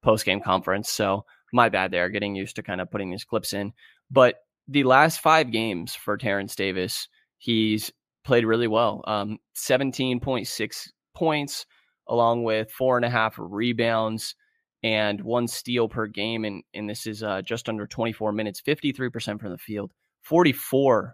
post 0.01 0.23
game 0.23 0.39
conference. 0.39 0.89
So 0.89 1.25
my 1.51 1.67
bad 1.67 1.91
there, 1.91 2.07
getting 2.09 2.33
used 2.33 2.55
to 2.55 2.63
kind 2.63 2.79
of 2.79 2.89
putting 2.89 3.11
these 3.11 3.25
clips 3.25 3.51
in. 3.51 3.73
But 4.09 4.35
the 4.67 4.83
last 4.83 5.19
five 5.19 5.51
games 5.51 5.95
for 5.95 6.17
Terrence 6.17 6.55
Davis, 6.55 7.07
he's 7.37 7.91
played 8.23 8.45
really 8.45 8.67
well. 8.67 9.03
Um, 9.07 9.37
17.6 9.55 10.89
points, 11.15 11.65
along 12.07 12.43
with 12.43 12.71
four 12.71 12.97
and 12.97 13.05
a 13.05 13.09
half 13.09 13.35
rebounds 13.37 14.35
and 14.83 15.21
one 15.21 15.47
steal 15.47 15.87
per 15.89 16.07
game. 16.07 16.45
And, 16.45 16.63
and 16.73 16.89
this 16.89 17.07
is 17.07 17.23
uh, 17.23 17.41
just 17.41 17.69
under 17.69 17.87
24 17.87 18.31
minutes, 18.31 18.61
53% 18.61 19.39
from 19.39 19.51
the 19.51 19.57
field, 19.57 19.91
44% 20.29 21.13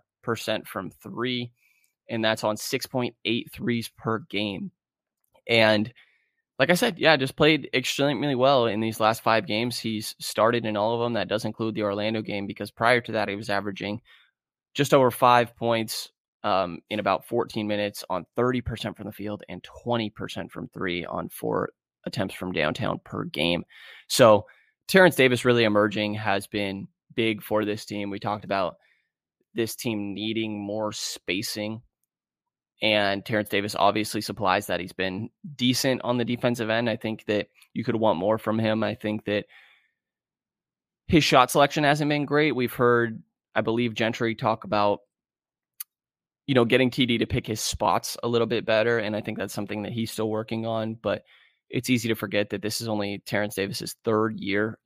from 0.66 0.90
three 0.90 1.52
and 2.10 2.24
that's 2.24 2.44
on 2.44 2.56
6.8 2.56 3.52
threes 3.52 3.90
per 3.98 4.20
game. 4.30 4.72
And 5.48 5.92
like 6.60 6.70
I 6.70 6.76
said, 6.76 7.00
yeah, 7.00 7.16
just 7.18 7.36
played 7.36 7.70
extremely 7.74 8.36
well 8.36 8.68
in 8.68 8.80
these 8.80 9.00
last 9.00 9.24
five 9.24 9.48
games. 9.48 9.80
He's 9.80 10.16
started 10.20 10.66
in 10.66 10.78
all 10.78 10.94
of 10.94 11.00
them. 11.02 11.14
That 11.14 11.28
does 11.28 11.46
include 11.46 11.76
the 11.76 11.84
Orlando 11.84 12.22
game 12.22 12.46
because 12.46 12.72
prior 12.72 13.02
to 13.02 13.14
that, 13.14 13.28
he 13.28 13.36
was 13.36 13.50
averaging 13.50 14.02
just 14.74 14.94
over 14.94 15.10
five 15.10 15.56
points 15.56 16.12
um, 16.44 16.80
in 16.90 17.00
about 17.00 17.26
14 17.26 17.68
minutes 17.68 18.04
on 18.10 18.26
30% 18.38 18.96
from 18.96 19.06
the 19.08 19.12
field 19.12 19.44
and 19.50 19.66
20% 19.86 20.52
from 20.52 20.68
three 20.68 21.06
on 21.06 21.30
four 21.30 21.70
attempts 22.06 22.36
from 22.36 22.52
downtown 22.52 23.00
per 23.04 23.24
game. 23.24 23.64
So 24.08 24.46
Terrence 24.88 25.16
Davis 25.16 25.46
really 25.46 25.64
emerging 25.64 26.16
has 26.16 26.48
been 26.48 26.88
big 27.16 27.42
for 27.42 27.66
this 27.66 27.86
team. 27.86 28.10
We 28.10 28.20
talked 28.20 28.46
about 28.46 28.76
this 29.54 29.76
team 29.76 30.14
needing 30.14 30.60
more 30.60 30.92
spacing 30.92 31.82
and 32.84 33.26
Terrence 33.26 33.48
Davis 33.48 33.76
obviously 33.80 34.20
supplies 34.20 34.68
that. 34.68 34.82
He's 34.82 34.92
been 34.92 35.30
decent 35.56 36.02
on 36.04 36.18
the 36.18 36.26
defensive 36.26 36.70
end. 36.70 36.90
I 36.90 36.98
think 36.98 37.24
that 37.26 37.48
you 37.74 37.82
could 37.86 37.96
want 37.96 38.20
more 38.20 38.38
from 38.38 38.60
him. 38.60 38.84
I 38.84 38.94
think 38.94 39.24
that 39.24 39.46
his 41.08 41.24
shot 41.24 41.50
selection 41.50 41.86
hasn't 41.86 42.10
been 42.10 42.26
great. 42.26 42.58
We've 42.58 42.74
heard, 42.74 43.24
I 43.56 43.62
believe, 43.62 43.94
Gentry 43.94 44.36
talk 44.36 44.66
about, 44.66 45.00
you 46.46 46.56
know, 46.56 46.66
getting 46.66 46.92
TD 46.92 47.20
to 47.20 47.26
pick 47.26 47.48
his 47.48 47.62
spots 47.62 48.18
a 48.22 48.28
little 48.28 48.48
bit 48.48 48.66
better. 48.66 49.00
And 49.00 49.16
I 49.16 49.22
think 49.22 49.38
that's 49.38 49.54
something 49.54 49.84
that 49.84 49.94
he's 49.94 50.12
still 50.12 50.30
working 50.30 50.66
on. 50.66 50.96
But 50.96 51.24
it's 51.70 51.90
easy 51.90 52.10
to 52.10 52.16
forget 52.16 52.50
that 52.50 52.62
this 52.62 52.82
is 52.82 52.90
only 52.90 53.24
Terrence 53.26 53.56
Davis's 53.56 53.96
third 54.04 54.38
year 54.42 54.78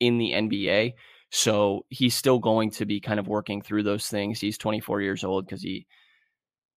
in 0.00 0.16
the 0.16 0.32
NBA. 0.32 0.94
So 1.30 1.84
he's 1.90 2.14
still 2.14 2.38
going 2.38 2.70
to 2.70 2.86
be 2.86 3.00
kind 3.00 3.20
of 3.20 3.28
working 3.28 3.60
through 3.60 3.82
those 3.82 4.06
things. 4.06 4.40
He's 4.40 4.56
24 4.56 5.02
years 5.02 5.24
old 5.24 5.44
because 5.44 5.60
he 5.60 5.86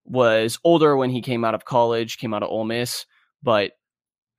was 0.07 0.57
older 0.63 0.95
when 0.95 1.09
he 1.09 1.21
came 1.21 1.43
out 1.43 1.53
of 1.53 1.65
college, 1.65 2.17
came 2.17 2.33
out 2.33 2.43
of 2.43 2.49
Ole 2.49 2.63
Miss, 2.63 3.05
but 3.43 3.73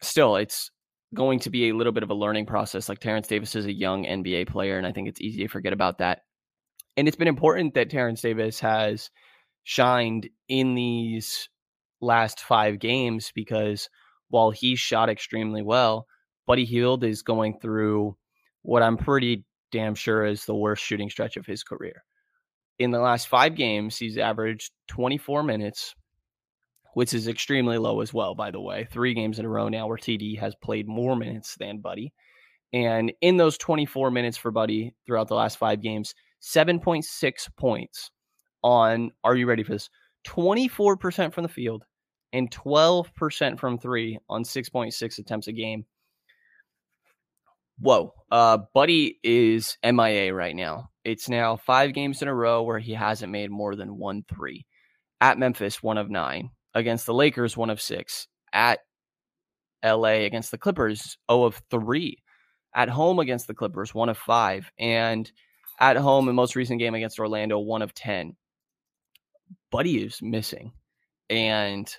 still, 0.01 0.37
it's 0.37 0.71
going 1.15 1.39
to 1.41 1.51
be 1.51 1.69
a 1.69 1.75
little 1.75 1.93
bit 1.93 2.03
of 2.03 2.11
a 2.11 2.15
learning 2.15 2.47
process. 2.47 2.89
Like 2.89 2.99
Terrence 2.99 3.29
Davis 3.29 3.55
is 3.55 3.67
a 3.67 3.73
young 3.73 4.05
NBA 4.05 4.49
player, 4.49 4.79
and 4.79 4.87
I 4.87 4.93
think 4.93 5.09
it's 5.09 5.21
easy 5.21 5.43
to 5.43 5.49
forget 5.49 5.73
about 5.73 5.99
that. 5.99 6.23
And 6.97 7.07
it's 7.07 7.17
been 7.17 7.29
important 7.29 7.75
that 7.75 7.91
Terrence 7.91 8.23
Davis 8.23 8.59
has 8.61 9.11
shined 9.63 10.29
in 10.49 10.75
these 10.75 11.49
last 12.01 12.41
five 12.41 12.79
games 12.79 13.33
because 13.35 13.89
while 14.31 14.51
he 14.51 14.77
shot 14.77 15.09
extremely 15.09 15.63
well, 15.63 16.07
Buddy 16.47 16.65
Hield 16.65 17.05
is 17.05 17.23
going 17.23 17.59
through 17.61 18.17
what 18.63 18.83
I'm 18.83 18.97
pretty 18.97 19.45
damn 19.71 19.95
sure 19.95 20.25
is 20.25 20.45
the 20.45 20.55
worst 20.55 20.83
shooting 20.83 21.11
stretch 21.11 21.37
of 21.37 21.47
his 21.47 21.63
career. 21.63 22.03
In 22.79 22.91
the 22.91 23.01
last 23.01 23.29
five 23.29 23.55
games, 23.55 23.99
he's 23.99 24.19
averaged 24.19 24.73
24 24.89 25.43
minutes, 25.43 25.95
which 26.95 27.13
is 27.13 27.27
extremely 27.27 27.79
low 27.79 28.01
as 28.01 28.15
well, 28.15 28.35
by 28.35 28.51
the 28.51 28.61
way. 28.61 28.87
Three 28.91 29.15
games 29.15 29.39
in 29.39 29.45
a 29.45 29.49
row 29.49 29.69
now 29.69 29.89
where 29.89 29.97
TD 29.97 30.39
has 30.39 30.55
played 30.63 30.87
more 30.87 31.17
minutes 31.17 31.57
than 31.57 31.81
Buddy. 31.81 32.13
And 32.73 33.13
in 33.21 33.37
those 33.37 33.59
24 33.59 34.11
minutes 34.11 34.37
for 34.37 34.51
Buddy 34.51 34.95
throughout 35.07 35.29
the 35.29 35.35
last 35.35 35.59
five 35.59 35.81
games, 35.81 36.15
7.6 36.43 37.49
points 37.57 38.11
on, 38.63 39.11
are 39.25 39.35
you 39.35 39.47
ready 39.47 39.63
for 39.63 39.73
this? 39.73 39.89
24% 40.27 41.33
from 41.33 41.43
the 41.43 41.49
field 41.49 41.85
and 42.33 42.51
12% 42.51 43.59
from 43.59 43.79
three 43.79 44.19
on 44.29 44.43
6.6 44.45 45.19
attempts 45.19 45.49
a 45.49 45.53
game. 45.53 45.85
Whoa. 47.81 48.13
Uh, 48.31 48.59
Buddy 48.75 49.19
is 49.23 49.79
MIA 49.85 50.35
right 50.35 50.55
now. 50.55 50.91
It's 51.05 51.29
now 51.29 51.57
five 51.57 51.95
games 51.95 52.23
in 52.23 52.29
a 52.29 52.35
row 52.35 52.63
where 52.63 52.79
he 52.79 52.93
hasn't 52.93 53.33
made 53.33 53.51
more 53.51 53.77
than 53.77 53.97
one 53.97 54.25
three. 54.29 54.67
At 55.21 55.39
Memphis, 55.39 55.83
one 55.83 55.99
of 55.99 56.11
nine. 56.11 56.51
Against 56.75 57.07
the 57.07 57.15
Lakers, 57.15 57.57
one 57.57 57.71
of 57.71 57.81
six. 57.81 58.29
At 58.53 58.81
LA 59.85 60.25
against 60.25 60.51
the 60.51 60.59
Clippers, 60.59 61.19
0 61.31 61.45
of 61.45 61.63
3. 61.71 62.19
At 62.75 62.89
home 62.89 63.19
against 63.19 63.47
the 63.47 63.55
Clippers, 63.55 63.95
1 63.95 64.09
of 64.09 64.19
5. 64.19 64.71
And 64.79 65.31
at 65.81 65.97
home 65.97 66.29
in 66.29 66.35
most 66.35 66.57
recent 66.57 66.81
game 66.81 66.95
against 66.95 67.19
Orlando, 67.19 67.59
1 67.59 67.83
of 67.83 67.95
10. 67.95 68.37
Buddy 69.71 70.03
is 70.03 70.21
missing. 70.21 70.73
And 71.31 71.93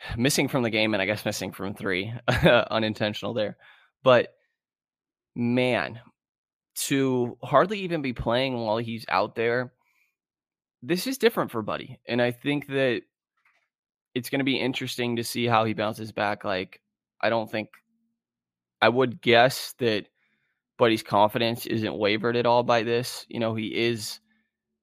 missing 0.16 0.48
from 0.48 0.62
the 0.62 0.70
game, 0.70 0.94
and 0.94 1.02
I 1.02 1.06
guess 1.06 1.24
missing 1.24 1.52
from 1.52 1.74
three, 1.74 2.12
unintentional 2.28 3.34
there. 3.34 3.56
But 4.06 4.36
man, 5.34 5.98
to 6.86 7.36
hardly 7.42 7.80
even 7.80 8.02
be 8.02 8.12
playing 8.12 8.56
while 8.56 8.76
he's 8.76 9.04
out 9.08 9.34
there, 9.34 9.72
this 10.80 11.08
is 11.08 11.18
different 11.18 11.50
for 11.50 11.60
Buddy. 11.60 11.98
And 12.06 12.22
I 12.22 12.30
think 12.30 12.68
that 12.68 13.00
it's 14.14 14.30
going 14.30 14.38
to 14.38 14.44
be 14.44 14.60
interesting 14.60 15.16
to 15.16 15.24
see 15.24 15.46
how 15.46 15.64
he 15.64 15.74
bounces 15.74 16.12
back. 16.12 16.44
Like, 16.44 16.80
I 17.20 17.30
don't 17.30 17.50
think 17.50 17.68
I 18.80 18.90
would 18.90 19.20
guess 19.20 19.74
that 19.80 20.06
Buddy's 20.78 21.02
confidence 21.02 21.66
isn't 21.66 21.98
wavered 21.98 22.36
at 22.36 22.46
all 22.46 22.62
by 22.62 22.84
this. 22.84 23.26
You 23.28 23.40
know, 23.40 23.56
he 23.56 23.74
is 23.74 24.20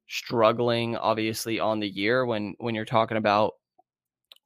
struggling 0.10 0.98
obviously 0.98 1.62
on 1.62 1.80
the 1.80 1.88
year 1.88 2.26
when 2.26 2.56
when 2.58 2.76
you're 2.76 2.84
talking 2.84 3.16
about 3.16 3.54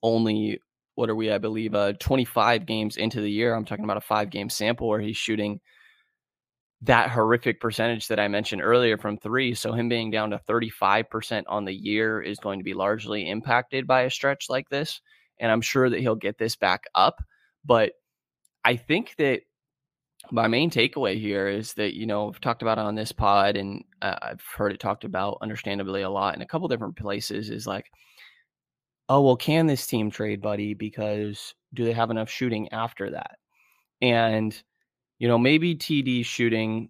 only 0.03 0.59
what 0.97 1.11
are 1.11 1.15
we? 1.15 1.31
I 1.31 1.37
believe 1.37 1.75
uh, 1.75 1.93
25 1.93 2.65
games 2.65 2.97
into 2.97 3.21
the 3.21 3.29
year. 3.29 3.53
I'm 3.53 3.65
talking 3.65 3.85
about 3.85 3.97
a 3.97 4.01
five 4.01 4.31
game 4.31 4.49
sample 4.49 4.87
where 4.87 4.99
he's 4.99 5.15
shooting 5.15 5.59
that 6.81 7.11
horrific 7.11 7.61
percentage 7.61 8.07
that 8.07 8.19
I 8.19 8.27
mentioned 8.27 8.63
earlier 8.63 8.97
from 8.97 9.19
three. 9.19 9.53
So 9.53 9.73
him 9.73 9.89
being 9.89 10.09
down 10.09 10.31
to 10.31 10.41
35% 10.49 11.43
on 11.47 11.65
the 11.65 11.73
year 11.73 12.19
is 12.19 12.39
going 12.39 12.59
to 12.59 12.63
be 12.63 12.73
largely 12.73 13.29
impacted 13.29 13.85
by 13.85 14.01
a 14.01 14.09
stretch 14.09 14.47
like 14.49 14.69
this. 14.69 14.99
And 15.39 15.51
I'm 15.51 15.61
sure 15.61 15.87
that 15.87 15.99
he'll 15.99 16.15
get 16.15 16.39
this 16.39 16.55
back 16.55 16.85
up. 16.95 17.23
But 17.63 17.91
I 18.65 18.75
think 18.75 19.13
that 19.19 19.41
my 20.31 20.47
main 20.47 20.71
takeaway 20.71 21.19
here 21.21 21.47
is 21.47 21.75
that, 21.75 21.93
you 21.93 22.07
know, 22.07 22.27
I've 22.27 22.41
talked 22.41 22.63
about 22.63 22.79
on 22.79 22.95
this 22.95 23.11
pod 23.11 23.55
and 23.55 23.83
uh, 24.01 24.15
I've 24.19 24.43
heard 24.55 24.71
it 24.71 24.79
talked 24.79 25.03
about 25.03 25.37
understandably 25.43 26.01
a 26.01 26.09
lot 26.09 26.35
in 26.35 26.41
a 26.41 26.47
couple 26.47 26.67
different 26.67 26.97
places 26.97 27.51
is 27.51 27.67
like, 27.67 27.85
oh, 29.09 29.21
well, 29.21 29.37
can 29.37 29.67
this 29.67 29.87
team 29.87 30.11
trade 30.11 30.41
Buddy 30.41 30.73
because 30.73 31.53
do 31.73 31.85
they 31.85 31.93
have 31.93 32.11
enough 32.11 32.29
shooting 32.29 32.69
after 32.71 33.11
that? 33.11 33.37
And, 34.01 34.59
you 35.19 35.27
know, 35.27 35.37
maybe 35.37 35.75
TD 35.75 36.25
shooting 36.25 36.89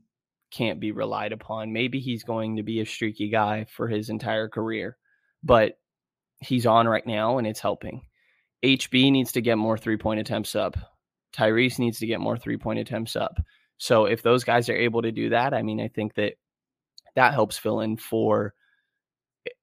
can't 0.52 0.80
be 0.80 0.92
relied 0.92 1.32
upon. 1.32 1.74
Maybe 1.74 2.00
he's 2.00 2.24
going 2.24 2.56
to 2.58 2.64
be 2.64 2.80
a 2.80 2.86
streaky 2.86 3.30
guy 3.30 3.66
for 3.70 3.88
his 3.88 4.10
entire 4.10 4.50
career, 4.50 4.98
but 5.44 5.80
he's 6.40 6.66
on 6.66 6.88
right 6.88 7.06
now 7.06 7.38
and 7.38 7.48
it's 7.48 7.60
helping. 7.60 8.02
HB 8.64 9.12
needs 9.12 9.32
to 9.34 9.42
get 9.42 9.58
more 9.58 9.78
three 9.78 9.98
point 9.98 10.20
attempts 10.20 10.56
up. 10.56 10.76
Tyrese 11.36 11.80
needs 11.80 12.00
to 12.00 12.08
get 12.08 12.20
more 12.20 12.38
three 12.38 12.58
point 12.58 12.80
attempts 12.80 13.16
up. 13.16 13.38
So 13.78 14.06
if 14.06 14.24
those 14.24 14.44
guys 14.44 14.70
are 14.70 14.76
able 14.76 15.04
to 15.04 15.12
do 15.12 15.30
that, 15.30 15.54
I 15.54 15.62
mean, 15.62 15.80
I 15.80 15.88
think 15.88 16.16
that 16.16 16.34
that 17.16 17.34
helps 17.34 17.58
fill 17.58 17.82
in 17.82 17.98
for 17.98 18.54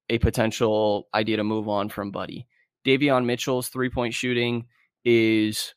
a 0.09 0.19
potential 0.19 1.07
idea 1.13 1.37
to 1.37 1.43
move 1.43 1.67
on 1.67 1.89
from 1.89 2.11
Buddy. 2.11 2.47
Davion 2.85 3.25
Mitchell's 3.25 3.69
three 3.69 3.89
point 3.89 4.13
shooting 4.13 4.65
is 5.03 5.73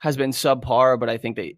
has 0.00 0.16
been 0.16 0.30
subpar, 0.30 0.98
but 0.98 1.08
I 1.08 1.18
think 1.18 1.36
that 1.36 1.52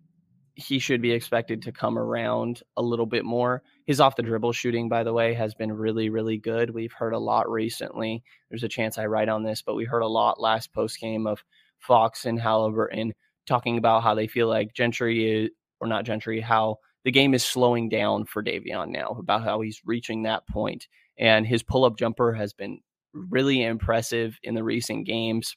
he 0.55 0.79
should 0.79 1.01
be 1.01 1.12
expected 1.12 1.62
to 1.62 1.73
come 1.73 1.99
around 1.99 2.62
a 2.77 2.83
little 2.83 3.07
bit 3.07 3.25
more. 3.25 3.62
His 3.87 4.01
off 4.01 4.16
the 4.16 4.23
dribble 4.23 4.53
shooting, 4.53 4.88
by 4.88 5.05
the 5.05 5.12
way, 5.12 5.35
has 5.35 5.55
been 5.55 5.73
really, 5.73 6.11
really 6.11 6.38
good. 6.38 6.70
We've 6.70 6.92
heard 6.92 7.14
a 7.14 7.18
lot 7.18 7.51
recently. 7.51 8.23
There's 8.51 8.64
a 8.64 8.68
chance 8.68 8.99
I 8.99 9.07
write 9.07 9.29
on 9.29 9.42
this, 9.42 9.62
but 9.62 9.75
we 9.75 9.85
heard 9.85 10.03
a 10.03 10.09
lot 10.09 10.40
last 10.40 10.73
post 10.73 11.01
game 11.01 11.27
of 11.27 11.44
Fox 11.79 12.27
and 12.27 12.40
Halliburton 12.40 13.14
talking 13.46 13.79
about 13.79 14.03
how 14.03 14.14
they 14.14 14.27
feel 14.27 14.49
like 14.49 14.75
Gentry 14.75 15.44
is, 15.44 15.51
or 15.81 15.88
not 15.88 16.05
Gentry, 16.05 16.40
how 16.40 16.77
the 17.05 17.11
game 17.11 17.33
is 17.33 17.44
slowing 17.44 17.88
down 17.88 18.27
for 18.27 18.42
Davion 18.42 18.90
now, 18.90 19.16
about 19.18 19.42
how 19.42 19.61
he's 19.61 19.81
reaching 19.85 20.23
that 20.23 20.46
point 20.46 20.88
and 21.20 21.46
his 21.46 21.62
pull 21.62 21.85
up 21.85 21.98
jumper 21.98 22.33
has 22.33 22.54
been 22.54 22.80
really 23.12 23.62
impressive 23.62 24.38
in 24.42 24.54
the 24.54 24.64
recent 24.64 25.06
games. 25.06 25.54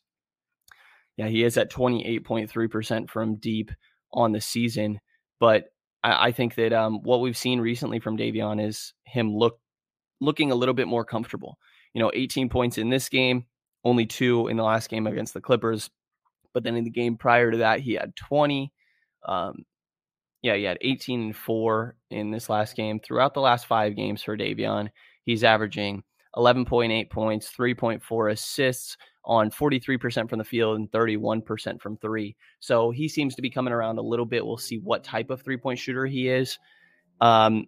Yeah, 1.16 1.28
he 1.28 1.44
is 1.44 1.58
at 1.58 1.72
28.3% 1.72 3.10
from 3.10 3.36
deep 3.38 3.72
on 4.12 4.34
the 4.34 4.42
season. 4.42 5.00
But 5.40 5.66
I, 6.04 6.28
I 6.28 6.32
think 6.32 6.56
that 6.56 6.74
um, 6.74 7.00
what 7.04 7.22
we've 7.22 7.38
seen 7.38 7.62
recently 7.62 8.00
from 8.00 8.18
Davion 8.18 8.64
is 8.64 8.94
him 9.06 9.34
look 9.34 9.58
looking 10.20 10.52
a 10.52 10.56
little 10.56 10.74
bit 10.74 10.88
more 10.88 11.06
comfortable. 11.06 11.58
You 11.94 12.02
know, 12.02 12.12
18 12.14 12.50
points 12.50 12.78
in 12.78 12.90
this 12.90 13.08
game, 13.10 13.46
only 13.84 14.06
two 14.06 14.48
in 14.48 14.58
the 14.58 14.64
last 14.64 14.90
game 14.90 15.08
against 15.08 15.34
the 15.34 15.42
Clippers. 15.42 15.90
But 16.54 16.64
then 16.64 16.76
in 16.76 16.84
the 16.84 16.90
game 16.90 17.18
prior 17.18 17.52
to 17.52 17.58
that, 17.58 17.80
he 17.80 17.94
had 17.94 18.16
20. 18.16 18.72
Um, 19.28 19.66
yeah, 20.42 20.56
he 20.56 20.64
had 20.64 20.78
18 20.82 21.22
and 21.22 21.36
4 21.36 21.96
in 22.10 22.32
this 22.32 22.50
last 22.50 22.76
game. 22.76 23.00
Throughout 23.00 23.34
the 23.34 23.42
last 23.42 23.66
five 23.66 23.96
games 23.96 24.24
for 24.24 24.38
Davion, 24.38 24.90
he's 25.26 25.44
averaging 25.44 26.04
11.8 26.36 27.10
points, 27.10 27.52
3.4 27.58 28.32
assists 28.32 28.98
on 29.26 29.50
43% 29.50 30.30
from 30.30 30.40
the 30.40 30.44
field 30.44 30.78
and 30.78 30.92
31% 30.92 31.82
from 31.82 31.98
three. 31.98 32.36
So 32.60 32.92
he 32.92 33.08
seems 33.08 33.36
to 33.36 33.42
be 33.42 33.50
coming 33.50 33.74
around 33.74 33.98
a 33.98 34.02
little 34.02 34.26
bit. 34.26 34.46
We'll 34.46 34.58
see 34.58 34.80
what 34.80 35.04
type 35.04 35.30
of 35.30 35.42
three 35.42 35.58
point 35.58 35.80
shooter 35.80 36.06
he 36.06 36.28
is. 36.28 36.58
Um, 37.22 37.68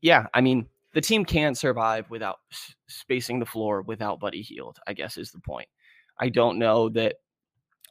yeah, 0.00 0.26
I 0.34 0.40
mean, 0.40 0.66
the 0.92 1.00
team 1.00 1.24
can't 1.24 1.58
survive 1.58 2.08
without 2.10 2.36
spacing 2.88 3.40
the 3.40 3.46
floor 3.46 3.82
without 3.82 4.20
Buddy 4.20 4.42
Hield, 4.42 4.78
I 4.86 4.92
guess 4.92 5.16
is 5.16 5.32
the 5.32 5.40
point. 5.40 5.68
I 6.20 6.28
don't 6.28 6.58
know 6.58 6.88
that 6.90 7.16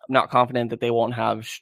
I'm 0.08 0.14
not 0.14 0.30
confident 0.30 0.70
that 0.70 0.80
they 0.80 0.92
won't 0.92 1.16
have 1.16 1.46
sh- 1.46 1.60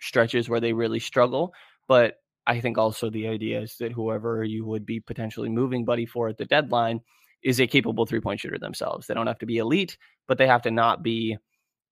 stretches 0.00 0.48
where 0.48 0.60
they 0.60 0.74
really 0.74 1.00
struggle, 1.00 1.54
but 1.88 2.16
I 2.46 2.60
think 2.60 2.78
also 2.78 3.10
the 3.10 3.28
idea 3.28 3.60
is 3.60 3.76
that 3.78 3.92
whoever 3.92 4.44
you 4.44 4.64
would 4.66 4.84
be 4.84 5.00
potentially 5.00 5.48
moving 5.48 5.84
Buddy 5.84 6.06
for 6.06 6.28
at 6.28 6.36
the 6.36 6.44
deadline 6.44 7.00
is 7.42 7.60
a 7.60 7.66
capable 7.66 8.06
three 8.06 8.20
point 8.20 8.40
shooter 8.40 8.58
themselves. 8.58 9.06
They 9.06 9.14
don't 9.14 9.26
have 9.26 9.38
to 9.38 9.46
be 9.46 9.58
elite, 9.58 9.96
but 10.26 10.38
they 10.38 10.46
have 10.46 10.62
to 10.62 10.70
not 10.70 11.02
be 11.02 11.36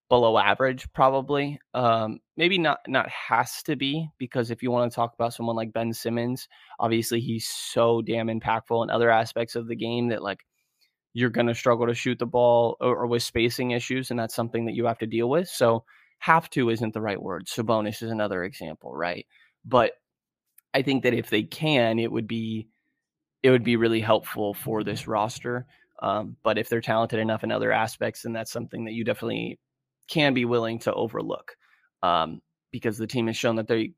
below 0.09 0.37
average, 0.37 0.87
probably. 0.93 1.59
Um, 1.73 2.21
maybe 2.37 2.59
not 2.59 2.81
not 2.87 3.09
has 3.09 3.63
to 3.63 3.77
be 3.77 4.09
because 4.19 4.51
if 4.51 4.63
you 4.63 4.71
want 4.71 4.91
to 4.91 4.95
talk 4.95 5.15
about 5.15 5.33
someone 5.33 5.57
like 5.57 5.73
Ben 5.73 5.93
Simmons, 5.93 6.49
obviously 6.79 7.21
he's 7.21 7.49
so 7.49 8.03
damn 8.03 8.27
impactful 8.27 8.83
in 8.83 8.91
other 8.91 9.11
aspects 9.11 9.57
of 9.57 9.69
the 9.69 9.77
game 9.77 10.09
that 10.09 10.23
like 10.23 10.41
you're 11.15 11.31
going 11.31 11.47
to 11.47 11.55
struggle 11.55 11.87
to 11.87 11.95
shoot 11.95 12.19
the 12.19 12.27
ball 12.27 12.77
or, 12.81 12.97
or, 12.97 13.07
with 13.07 13.23
spacing 13.23 13.71
issues, 13.71 14.11
and 14.11 14.19
that's 14.19 14.35
something 14.35 14.67
that 14.67 14.75
you 14.75 14.87
have 14.87 14.99
to 14.99 15.07
deal 15.07 15.29
with. 15.29 15.49
So 15.49 15.85
have 16.19 16.49
to 16.51 16.71
isn't 16.71 16.95
the 16.95 17.01
right 17.01 17.21
word. 17.21 17.47
Sabonis 17.47 18.03
is 18.03 18.11
another 18.11 18.45
example, 18.45 18.95
right? 18.95 19.27
But 19.65 19.93
I 20.75 20.83
think 20.83 21.03
that 21.03 21.15
if 21.15 21.31
they 21.31 21.43
can, 21.43 21.99
it 21.99 22.11
would 22.11 22.27
be 22.27 22.69
it 23.43 23.51
would 23.51 23.65
be 23.65 23.77
really 23.77 24.01
helpful 24.01 24.55
for 24.55 24.85
this 24.85 25.09
roster. 25.09 25.67
Um, 26.01 26.37
but 26.43 26.59
if 26.59 26.69
they're 26.69 26.81
talented 26.81 27.19
enough 27.19 27.45
in 27.45 27.53
other 27.53 27.73
aspects, 27.73 28.23
then 28.23 28.33
that's 28.33 28.53
something 28.53 28.85
that 28.85 28.93
you 28.93 29.05
definitely 29.05 29.59
can 30.09 30.35
be 30.35 30.45
willing 30.45 30.79
to 30.81 30.93
overlook 30.93 31.57
um, 32.03 32.41
because 32.71 32.99
the 32.99 33.07
team 33.07 33.27
has 33.27 33.37
shown 33.37 33.57
that 33.57 33.69
they 33.69 33.93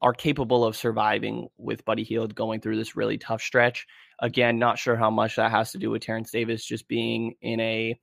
are 0.00 0.12
capable 0.12 0.64
of 0.64 0.76
surviving 0.76 1.48
with 1.58 1.84
Buddy 1.84 2.02
Hield 2.02 2.34
going 2.34 2.60
through 2.60 2.76
this 2.76 2.96
really 2.96 3.18
tough 3.18 3.40
stretch. 3.40 3.86
Again, 4.20 4.58
not 4.58 4.78
sure 4.78 4.96
how 4.96 5.10
much 5.10 5.36
that 5.36 5.50
has 5.50 5.70
to 5.72 5.78
do 5.78 5.90
with 5.90 6.02
Terrence 6.02 6.30
Davis 6.30 6.64
just 6.64 6.88
being 6.88 7.34
in 7.40 7.60
a 7.60 7.98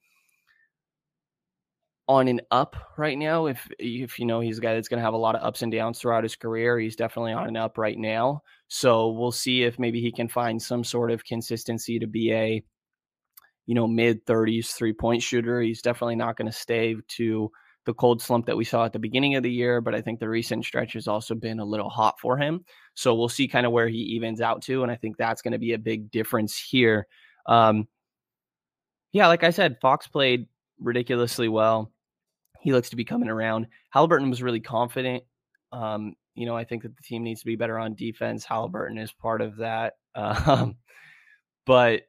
on 2.10 2.28
an 2.28 2.42
up 2.50 2.76
right 2.98 3.18
now. 3.18 3.46
If 3.46 3.70
if 3.78 4.18
you 4.18 4.26
know 4.26 4.40
he's 4.40 4.58
a 4.58 4.62
guy 4.62 4.74
that's 4.74 4.88
going 4.88 4.98
to 4.98 5.04
have 5.04 5.14
a 5.14 5.18
lot 5.18 5.36
of 5.36 5.44
ups 5.46 5.62
and 5.62 5.72
downs 5.72 6.00
throughout 6.00 6.24
his 6.24 6.36
career, 6.36 6.80
he's 6.80 6.96
definitely 6.96 7.34
on 7.34 7.48
an 7.48 7.56
up 7.56 7.78
right 7.78 7.98
now. 7.98 8.42
So 8.68 9.10
we'll 9.10 9.32
see 9.32 9.64
if 9.64 9.78
maybe 9.78 10.02
he 10.02 10.12
can 10.12 10.28
find 10.28 10.60
some 10.60 10.84
sort 10.84 11.12
of 11.12 11.24
consistency 11.24 12.00
to 12.00 12.08
be 12.08 12.34
a 12.34 12.64
you 13.68 13.76
know 13.76 13.88
mid 13.88 14.26
30s 14.26 14.72
three 14.72 14.92
point 14.92 15.22
shooter. 15.22 15.62
He's 15.62 15.84
definitely 15.84 16.16
not 16.16 16.36
going 16.36 16.48
to 16.48 16.52
stay 16.52 16.96
to 17.10 17.52
the 17.86 17.94
cold 17.94 18.22
slump 18.24 18.48
that 18.48 18.58
we 18.58 18.66
saw 18.66 18.86
at 18.86 18.94
the 18.94 19.00
beginning 19.00 19.36
of 19.36 19.44
the 19.44 19.52
year, 19.52 19.80
but 19.80 19.94
I 19.94 20.02
think 20.02 20.20
the 20.20 20.28
recent 20.28 20.66
stretch 20.66 20.94
has 20.94 21.08
also 21.08 21.36
been 21.36 21.60
a 21.60 21.66
little 21.66 21.90
hot 21.90 22.20
for 22.20 22.38
him. 22.38 22.66
So 22.96 23.14
we'll 23.14 23.30
see 23.30 23.48
kind 23.48 23.68
of 23.68 23.72
where 23.72 23.88
he 23.88 23.98
evens 23.98 24.42
out 24.42 24.64
to, 24.64 24.82
and 24.82 24.92
I 24.92 24.96
think 24.96 25.16
that's 25.16 25.44
going 25.44 25.54
to 25.54 25.60
be 25.60 25.74
a 25.74 25.80
big 25.80 26.10
difference 26.10 26.58
here. 26.58 27.08
Um, 27.46 27.88
yeah, 29.12 29.28
like 29.28 29.44
I 29.44 29.52
said, 29.52 29.78
Fox 29.80 30.08
played 30.08 30.48
ridiculously 30.80 31.48
well 31.48 31.92
he 32.62 32.72
looks 32.72 32.90
to 32.90 32.96
be 32.96 33.06
coming 33.06 33.30
around. 33.30 33.68
Halliburton 33.92 34.30
was 34.30 34.44
really 34.44 34.60
confident. 34.60 35.24
Um, 35.72 36.16
you 36.36 36.46
know, 36.46 36.56
I 36.56 36.64
think 36.64 36.84
that 36.84 36.96
the 36.96 37.04
team 37.04 37.24
needs 37.24 37.42
to 37.42 37.46
be 37.46 37.56
better 37.56 37.78
on 37.78 37.96
defense. 37.96 38.46
Halliburton 38.46 38.98
is 38.98 39.14
part 39.14 39.42
of 39.42 39.58
that. 39.58 39.94
Um, 40.16 40.76
but 41.66 42.02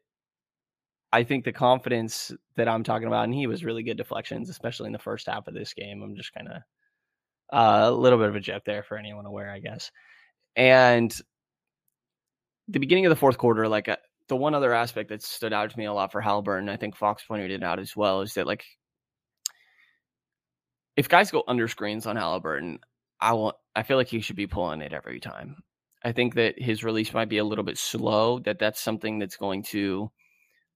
I 1.12 1.22
think 1.22 1.44
the 1.44 1.52
confidence 1.52 2.32
that 2.56 2.66
I'm 2.66 2.82
talking 2.82 3.08
about, 3.08 3.24
and 3.24 3.34
he 3.34 3.46
was 3.46 3.64
really 3.64 3.82
good 3.82 3.98
deflections, 3.98 4.48
especially 4.48 4.86
in 4.86 4.92
the 4.92 4.98
first 4.98 5.26
half 5.26 5.46
of 5.48 5.54
this 5.54 5.74
game. 5.74 6.02
I'm 6.02 6.16
just 6.16 6.32
kind 6.32 6.48
of 6.48 6.62
uh, 7.52 7.90
a 7.90 7.92
little 7.92 8.18
bit 8.18 8.28
of 8.28 8.36
a 8.36 8.40
joke 8.40 8.62
there 8.64 8.82
for 8.82 8.96
anyone 8.96 9.26
aware, 9.26 9.50
I 9.50 9.58
guess. 9.58 9.90
And 10.56 11.14
the 12.68 12.78
beginning 12.78 13.06
of 13.06 13.10
the 13.10 13.16
fourth 13.16 13.38
quarter, 13.38 13.68
like 13.68 13.88
uh, 13.88 13.96
the 14.28 14.36
one 14.36 14.54
other 14.54 14.72
aspect 14.72 15.08
that 15.08 15.22
stood 15.22 15.52
out 15.52 15.70
to 15.70 15.78
me 15.78 15.86
a 15.86 15.92
lot 15.92 16.12
for 16.12 16.20
Halliburton, 16.20 16.68
I 16.68 16.76
think 16.76 16.96
Fox 16.96 17.24
pointed 17.24 17.50
it 17.50 17.62
out 17.62 17.80
as 17.80 17.96
well, 17.96 18.22
is 18.22 18.34
that 18.34 18.46
like 18.46 18.64
if 21.00 21.08
guys 21.08 21.30
go 21.30 21.42
under 21.48 21.66
screens 21.66 22.04
on 22.04 22.16
Halliburton, 22.16 22.78
I 23.22 23.32
want 23.32 23.56
I 23.74 23.82
feel 23.82 23.96
like 23.96 24.08
he 24.08 24.20
should 24.20 24.36
be 24.36 24.46
pulling 24.46 24.82
it 24.82 24.92
every 24.92 25.18
time. 25.18 25.56
I 26.04 26.12
think 26.12 26.34
that 26.34 26.60
his 26.60 26.84
release 26.84 27.14
might 27.14 27.30
be 27.30 27.38
a 27.38 27.44
little 27.44 27.64
bit 27.64 27.78
slow. 27.78 28.38
That 28.40 28.58
that's 28.58 28.82
something 28.82 29.18
that's 29.18 29.38
going 29.38 29.62
to 29.64 30.10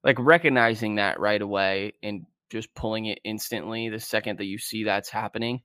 like 0.03 0.17
recognizing 0.19 0.95
that 0.95 1.21
right 1.21 1.43
away 1.43 1.93
and 2.03 2.25
just 2.49 2.75
pulling 2.75 3.05
it 3.07 3.21
instantly 3.23 3.91
the 3.91 4.01
second 4.01 4.39
that 4.39 4.47
you 4.47 4.57
see 4.57 4.83
that's 4.83 5.11
happening. 5.11 5.61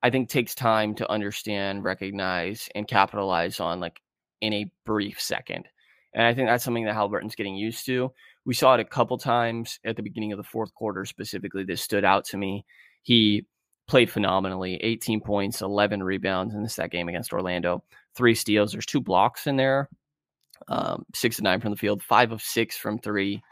I 0.00 0.10
think 0.10 0.28
takes 0.28 0.54
time 0.54 0.94
to 0.96 1.10
understand, 1.10 1.82
recognize, 1.82 2.68
and 2.76 2.86
capitalize 2.86 3.58
on 3.58 3.80
like 3.80 4.00
in 4.40 4.52
a 4.52 4.70
brief 4.86 5.20
second. 5.20 5.66
And 6.14 6.24
I 6.24 6.34
think 6.34 6.46
that's 6.46 6.62
something 6.62 6.84
that 6.84 6.94
Halliburton's 6.94 7.34
getting 7.34 7.56
used 7.56 7.84
to. 7.86 8.12
We 8.46 8.54
saw 8.54 8.74
it 8.74 8.80
a 8.80 8.84
couple 8.84 9.18
times 9.18 9.80
at 9.84 9.96
the 9.96 10.02
beginning 10.04 10.30
of 10.30 10.36
the 10.36 10.44
fourth 10.44 10.72
quarter, 10.72 11.04
specifically. 11.04 11.64
This 11.64 11.82
stood 11.82 12.04
out 12.04 12.24
to 12.26 12.36
me. 12.36 12.64
He 13.02 13.46
played 13.86 14.10
phenomenally 14.10 14.76
18 14.82 15.20
points, 15.20 15.62
11 15.62 16.02
rebounds 16.02 16.54
in 16.54 16.62
this 16.62 16.76
that 16.76 16.90
game 16.90 17.08
against 17.08 17.32
Orlando, 17.32 17.82
three 18.14 18.34
steals. 18.34 18.72
There's 18.72 18.86
two 18.86 19.00
blocks 19.00 19.46
in 19.46 19.56
there, 19.56 19.88
um, 20.68 21.04
six 21.14 21.36
to 21.36 21.42
nine 21.42 21.60
from 21.60 21.70
the 21.70 21.76
field, 21.76 22.02
five 22.02 22.32
of 22.32 22.42
six 22.42 22.76
from 22.76 22.98
three. 22.98 23.42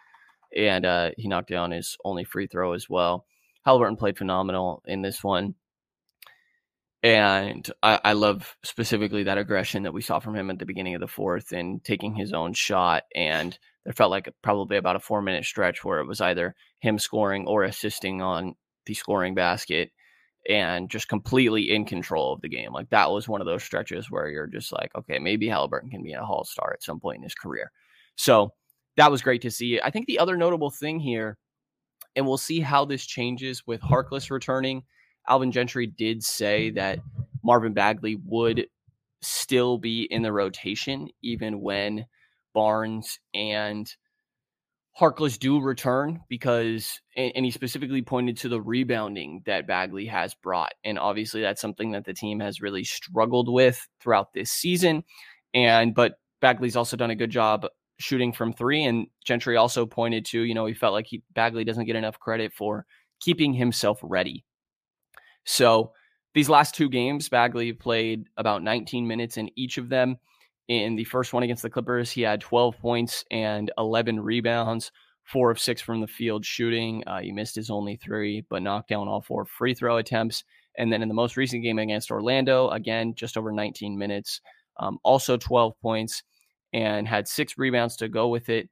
And 0.56 0.84
uh, 0.84 1.10
he 1.16 1.28
knocked 1.28 1.50
down 1.50 1.70
his 1.70 1.96
only 2.04 2.24
free 2.24 2.46
throw 2.46 2.72
as 2.72 2.88
well. 2.88 3.26
Halliburton 3.64 3.96
played 3.96 4.18
phenomenal 4.18 4.82
in 4.86 5.02
this 5.02 5.22
one. 5.22 5.54
And 7.02 7.68
I, 7.82 8.00
I 8.04 8.12
love 8.12 8.56
specifically 8.62 9.24
that 9.24 9.38
aggression 9.38 9.82
that 9.82 9.94
we 9.94 10.02
saw 10.02 10.20
from 10.20 10.36
him 10.36 10.50
at 10.50 10.58
the 10.58 10.66
beginning 10.66 10.94
of 10.94 11.00
the 11.00 11.08
fourth 11.08 11.52
and 11.52 11.82
taking 11.82 12.14
his 12.14 12.32
own 12.32 12.52
shot. 12.52 13.04
And 13.14 13.58
there 13.84 13.92
felt 13.92 14.12
like 14.12 14.32
probably 14.40 14.76
about 14.76 14.96
a 14.96 15.00
four 15.00 15.20
minute 15.20 15.44
stretch 15.44 15.84
where 15.84 15.98
it 15.98 16.06
was 16.06 16.20
either 16.20 16.54
him 16.78 16.98
scoring 16.98 17.46
or 17.46 17.64
assisting 17.64 18.22
on 18.22 18.54
the 18.86 18.94
scoring 18.94 19.34
basket 19.34 19.90
and 20.48 20.90
just 20.90 21.08
completely 21.08 21.70
in 21.72 21.84
control 21.84 22.32
of 22.32 22.40
the 22.40 22.48
game. 22.48 22.72
Like 22.72 22.90
that 22.90 23.10
was 23.10 23.28
one 23.28 23.40
of 23.40 23.46
those 23.46 23.62
stretches 23.62 24.10
where 24.10 24.28
you're 24.28 24.46
just 24.46 24.72
like, 24.72 24.90
okay, 24.96 25.18
maybe 25.18 25.48
Halliburton 25.48 25.90
can 25.90 26.02
be 26.02 26.12
a 26.12 26.24
Hall 26.24 26.44
star 26.44 26.72
at 26.72 26.82
some 26.82 27.00
point 27.00 27.18
in 27.18 27.22
his 27.22 27.34
career. 27.34 27.70
So 28.16 28.52
that 28.96 29.10
was 29.10 29.22
great 29.22 29.42
to 29.42 29.50
see. 29.50 29.80
I 29.80 29.90
think 29.90 30.06
the 30.06 30.18
other 30.18 30.36
notable 30.36 30.70
thing 30.70 30.98
here, 30.98 31.38
and 32.16 32.26
we'll 32.26 32.38
see 32.38 32.60
how 32.60 32.84
this 32.84 33.06
changes 33.06 33.66
with 33.66 33.80
Harkless 33.80 34.30
returning. 34.30 34.82
Alvin 35.28 35.52
Gentry 35.52 35.86
did 35.86 36.22
say 36.22 36.70
that 36.70 36.98
Marvin 37.44 37.72
Bagley 37.72 38.18
would 38.24 38.66
still 39.22 39.78
be 39.78 40.02
in 40.10 40.22
the 40.22 40.32
rotation 40.32 41.08
even 41.22 41.60
when 41.60 42.06
Barnes 42.52 43.18
and 43.32 43.88
Harkless 44.98 45.38
do 45.38 45.58
return 45.60 46.20
because, 46.28 47.00
and 47.16 47.44
he 47.44 47.50
specifically 47.50 48.02
pointed 48.02 48.36
to 48.38 48.48
the 48.48 48.60
rebounding 48.60 49.42
that 49.46 49.66
Bagley 49.66 50.06
has 50.06 50.34
brought. 50.34 50.74
And 50.84 50.98
obviously, 50.98 51.40
that's 51.40 51.62
something 51.62 51.92
that 51.92 52.04
the 52.04 52.12
team 52.12 52.40
has 52.40 52.60
really 52.60 52.84
struggled 52.84 53.50
with 53.50 53.86
throughout 54.00 54.34
this 54.34 54.50
season. 54.50 55.04
And, 55.54 55.94
but 55.94 56.16
Bagley's 56.42 56.76
also 56.76 56.96
done 56.96 57.10
a 57.10 57.16
good 57.16 57.30
job 57.30 57.66
shooting 57.98 58.32
from 58.32 58.52
three. 58.52 58.84
And 58.84 59.06
Gentry 59.24 59.56
also 59.56 59.86
pointed 59.86 60.26
to, 60.26 60.42
you 60.42 60.54
know, 60.54 60.66
he 60.66 60.74
felt 60.74 60.92
like 60.92 61.06
he, 61.06 61.22
Bagley 61.34 61.64
doesn't 61.64 61.86
get 61.86 61.96
enough 61.96 62.18
credit 62.20 62.52
for 62.52 62.84
keeping 63.20 63.54
himself 63.54 63.98
ready. 64.02 64.44
So 65.44 65.92
these 66.34 66.48
last 66.48 66.74
two 66.74 66.88
games, 66.88 67.28
Bagley 67.28 67.72
played 67.72 68.26
about 68.36 68.62
19 68.62 69.06
minutes 69.06 69.36
in 69.36 69.50
each 69.56 69.78
of 69.78 69.88
them. 69.88 70.16
In 70.68 70.96
the 70.96 71.04
first 71.04 71.32
one 71.32 71.42
against 71.42 71.62
the 71.62 71.70
Clippers, 71.70 72.10
he 72.10 72.22
had 72.22 72.40
12 72.40 72.78
points 72.78 73.24
and 73.30 73.70
11 73.78 74.20
rebounds, 74.20 74.92
four 75.24 75.50
of 75.50 75.58
six 75.58 75.82
from 75.82 76.00
the 76.00 76.06
field 76.06 76.44
shooting. 76.44 77.02
Uh, 77.06 77.20
he 77.20 77.32
missed 77.32 77.56
his 77.56 77.70
only 77.70 77.96
three, 77.96 78.44
but 78.48 78.62
knocked 78.62 78.88
down 78.88 79.08
all 79.08 79.20
four 79.20 79.44
free 79.44 79.74
throw 79.74 79.96
attempts. 79.96 80.44
And 80.78 80.92
then 80.92 81.02
in 81.02 81.08
the 81.08 81.14
most 81.14 81.36
recent 81.36 81.62
game 81.62 81.78
against 81.78 82.10
Orlando, 82.10 82.68
again, 82.70 83.14
just 83.14 83.36
over 83.36 83.52
19 83.52 83.98
minutes, 83.98 84.40
um, 84.78 84.98
also 85.02 85.36
12 85.36 85.78
points 85.80 86.22
and 86.72 87.06
had 87.06 87.28
six 87.28 87.58
rebounds 87.58 87.96
to 87.96 88.08
go 88.08 88.28
with 88.28 88.48
it. 88.48 88.70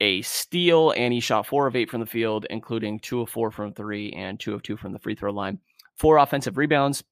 A 0.00 0.20
steal, 0.22 0.90
and 0.90 1.14
he 1.14 1.20
shot 1.20 1.46
four 1.46 1.66
of 1.66 1.74
eight 1.74 1.88
from 1.88 2.00
the 2.00 2.06
field, 2.06 2.46
including 2.50 3.00
two 3.00 3.22
of 3.22 3.30
four 3.30 3.50
from 3.50 3.72
three 3.72 4.12
and 4.12 4.38
two 4.38 4.52
of 4.52 4.62
two 4.62 4.76
from 4.76 4.92
the 4.92 4.98
free 4.98 5.14
throw 5.14 5.32
line. 5.32 5.58
Four 5.96 6.18
offensive 6.18 6.58
rebounds, 6.58 7.02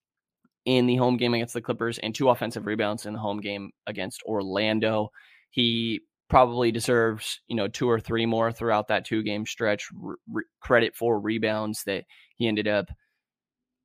in 0.65 0.87
the 0.87 0.95
home 0.95 1.17
game 1.17 1.33
against 1.33 1.53
the 1.53 1.61
Clippers 1.61 1.99
and 1.99 2.13
two 2.13 2.29
offensive 2.29 2.65
rebounds 2.65 3.05
in 3.05 3.13
the 3.13 3.19
home 3.19 3.39
game 3.39 3.71
against 3.87 4.23
Orlando. 4.23 5.09
He 5.51 6.01
probably 6.27 6.71
deserves, 6.71 7.39
you 7.47 7.55
know, 7.55 7.67
two 7.67 7.89
or 7.89 7.99
three 7.99 8.25
more 8.25 8.51
throughout 8.51 8.87
that 8.87 9.05
two 9.05 9.23
game 9.23 9.45
stretch. 9.45 9.87
Re- 10.27 10.43
credit 10.59 10.95
for 10.95 11.19
rebounds 11.19 11.83
that 11.83 12.05
he 12.35 12.47
ended 12.47 12.67
up, 12.67 12.87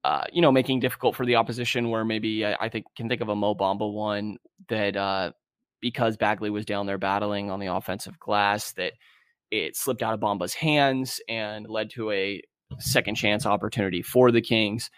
uh, 0.04 0.24
you 0.32 0.40
know, 0.40 0.50
making 0.50 0.80
difficult 0.80 1.14
for 1.14 1.26
the 1.26 1.36
opposition. 1.36 1.90
Where 1.90 2.04
maybe 2.04 2.46
I, 2.46 2.56
I 2.60 2.68
think 2.70 2.86
can 2.96 3.08
think 3.08 3.20
of 3.20 3.28
a 3.28 3.36
Mo 3.36 3.54
Bamba 3.54 3.92
one 3.92 4.38
that 4.68 4.96
uh, 4.96 5.32
because 5.80 6.16
Bagley 6.16 6.50
was 6.50 6.64
down 6.64 6.86
there 6.86 6.98
battling 6.98 7.50
on 7.50 7.60
the 7.60 7.66
offensive 7.74 8.18
glass 8.18 8.72
that 8.72 8.94
it 9.50 9.76
slipped 9.76 10.02
out 10.02 10.14
of 10.14 10.20
Bamba's 10.20 10.54
hands 10.54 11.20
and 11.28 11.68
led 11.68 11.90
to 11.90 12.10
a 12.10 12.40
second 12.78 13.16
chance 13.16 13.46
opportunity 13.46 14.00
for 14.00 14.30
the 14.30 14.40
Kings. 14.40 14.90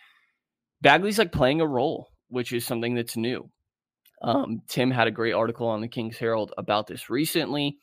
Bagley's 0.82 1.18
like 1.18 1.32
playing 1.32 1.60
a 1.60 1.66
role, 1.66 2.08
which 2.28 2.52
is 2.52 2.66
something 2.66 2.94
that's 2.94 3.16
new. 3.16 3.48
Um, 4.20 4.62
Tim 4.68 4.90
had 4.90 5.06
a 5.06 5.12
great 5.12 5.32
article 5.32 5.68
on 5.68 5.80
the 5.80 5.88
King's 5.88 6.18
Herald 6.18 6.52
about 6.58 6.86
this 6.86 7.08
recently 7.08 7.78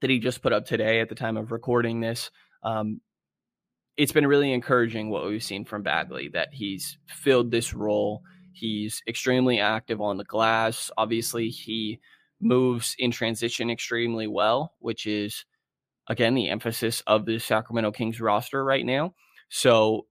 that 0.00 0.10
he 0.10 0.18
just 0.18 0.42
put 0.42 0.52
up 0.52 0.66
today 0.66 1.00
at 1.00 1.08
the 1.08 1.14
time 1.14 1.36
of 1.36 1.52
recording 1.52 2.00
this. 2.00 2.30
Um, 2.62 3.00
it's 3.96 4.12
been 4.12 4.26
really 4.26 4.52
encouraging 4.52 5.10
what 5.10 5.24
we've 5.26 5.42
seen 5.42 5.64
from 5.64 5.82
Bagley 5.82 6.28
that 6.32 6.48
he's 6.52 6.98
filled 7.06 7.50
this 7.50 7.74
role. 7.74 8.22
He's 8.52 9.02
extremely 9.08 9.60
active 9.60 10.00
on 10.00 10.16
the 10.18 10.24
glass. 10.24 10.90
Obviously, 10.96 11.48
he 11.48 12.00
moves 12.40 12.94
in 12.98 13.10
transition 13.10 13.70
extremely 13.70 14.26
well, 14.26 14.74
which 14.80 15.06
is 15.06 15.44
again 16.08 16.34
the 16.34 16.50
emphasis 16.50 17.02
of 17.06 17.24
the 17.24 17.38
Sacramento 17.38 17.92
Kings 17.92 18.20
roster 18.20 18.62
right 18.62 18.84
now. 18.84 19.14
So 19.48 20.06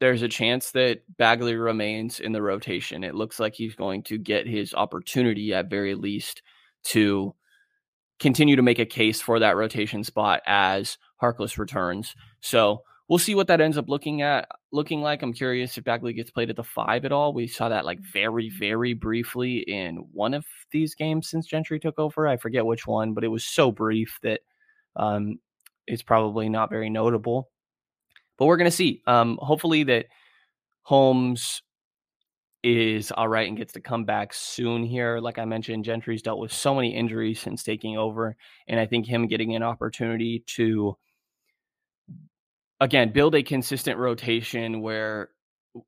there's 0.00 0.22
a 0.22 0.28
chance 0.28 0.70
that 0.72 1.00
Bagley 1.16 1.56
remains 1.56 2.20
in 2.20 2.32
the 2.32 2.42
rotation. 2.42 3.02
It 3.02 3.14
looks 3.14 3.40
like 3.40 3.54
he's 3.54 3.74
going 3.74 4.04
to 4.04 4.18
get 4.18 4.46
his 4.46 4.74
opportunity 4.74 5.52
at 5.52 5.70
very 5.70 5.94
least 5.94 6.42
to 6.84 7.34
continue 8.20 8.56
to 8.56 8.62
make 8.62 8.78
a 8.78 8.86
case 8.86 9.20
for 9.20 9.38
that 9.38 9.56
rotation 9.56 10.04
spot 10.04 10.42
as 10.46 10.98
Harkless 11.20 11.58
returns. 11.58 12.14
So 12.40 12.82
we'll 13.08 13.18
see 13.18 13.34
what 13.34 13.48
that 13.48 13.60
ends 13.60 13.76
up 13.76 13.88
looking 13.88 14.22
at 14.22 14.48
looking 14.72 15.02
like. 15.02 15.22
I'm 15.22 15.32
curious 15.32 15.76
if 15.76 15.84
Bagley 15.84 16.12
gets 16.12 16.30
played 16.30 16.50
at 16.50 16.56
the 16.56 16.64
five 16.64 17.04
at 17.04 17.12
all. 17.12 17.32
We 17.32 17.48
saw 17.48 17.68
that 17.68 17.84
like 17.84 18.00
very, 18.00 18.50
very 18.50 18.94
briefly 18.94 19.58
in 19.58 19.96
one 20.12 20.34
of 20.34 20.44
these 20.70 20.94
games 20.94 21.28
since 21.28 21.46
Gentry 21.46 21.80
took 21.80 21.98
over. 21.98 22.28
I 22.28 22.36
forget 22.36 22.66
which 22.66 22.86
one, 22.86 23.14
but 23.14 23.24
it 23.24 23.28
was 23.28 23.44
so 23.44 23.72
brief 23.72 24.18
that 24.22 24.40
um, 24.94 25.38
it's 25.86 26.02
probably 26.02 26.48
not 26.48 26.70
very 26.70 26.90
notable 26.90 27.48
but 28.38 28.46
we're 28.46 28.56
going 28.56 28.70
to 28.70 28.76
see. 28.76 29.02
Um, 29.06 29.38
hopefully 29.40 29.84
that 29.84 30.06
Holmes 30.82 31.62
is 32.62 33.12
all 33.12 33.28
right 33.28 33.48
and 33.48 33.56
gets 33.56 33.74
to 33.74 33.80
come 33.80 34.04
back 34.04 34.32
soon 34.32 34.82
here. 34.82 35.18
Like 35.20 35.38
I 35.38 35.44
mentioned, 35.44 35.84
Gentry's 35.84 36.22
dealt 36.22 36.40
with 36.40 36.52
so 36.52 36.74
many 36.74 36.94
injuries 36.94 37.40
since 37.40 37.62
taking 37.62 37.96
over. 37.96 38.36
And 38.66 38.80
I 38.80 38.86
think 38.86 39.06
him 39.06 39.28
getting 39.28 39.54
an 39.54 39.62
opportunity 39.62 40.44
to, 40.56 40.96
again, 42.80 43.12
build 43.12 43.34
a 43.34 43.42
consistent 43.42 43.98
rotation 43.98 44.80
where 44.80 45.30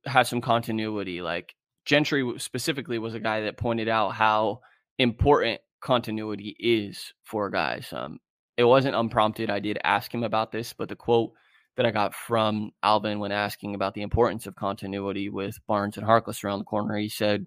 has 0.05 0.29
some 0.29 0.41
continuity. 0.41 1.23
Like 1.23 1.55
Gentry 1.85 2.35
specifically 2.39 2.99
was 2.99 3.15
a 3.15 3.21
guy 3.21 3.43
that 3.43 3.57
pointed 3.57 3.89
out 3.89 4.11
how 4.11 4.61
important 4.99 5.61
continuity 5.81 6.55
is 6.59 7.13
for 7.25 7.51
guys. 7.51 7.93
Um, 7.93 8.21
it 8.57 8.65
wasn't 8.65 8.97
unprompted. 8.97 9.51
I 9.51 9.59
did 9.59 9.79
ask 9.83 10.13
him 10.13 10.23
about 10.23 10.53
this, 10.53 10.73
but 10.73 10.89
the 10.89 10.97
quote 10.97 11.33
that 11.77 11.87
I 11.87 11.91
got 11.91 12.15
from 12.15 12.73
Alvin 12.83 13.21
when 13.21 13.33
asking 13.33 13.75
about 13.75 13.95
the 13.95 14.03
importance 14.03 14.47
of 14.47 14.57
continuity 14.57 15.29
with 15.29 15.59
Barnes 15.67 15.97
and 15.97 16.07
Harkless 16.07 16.45
around 16.45 16.59
the 16.59 16.65
corner, 16.65 16.97
he 16.97 17.09
said, 17.09 17.47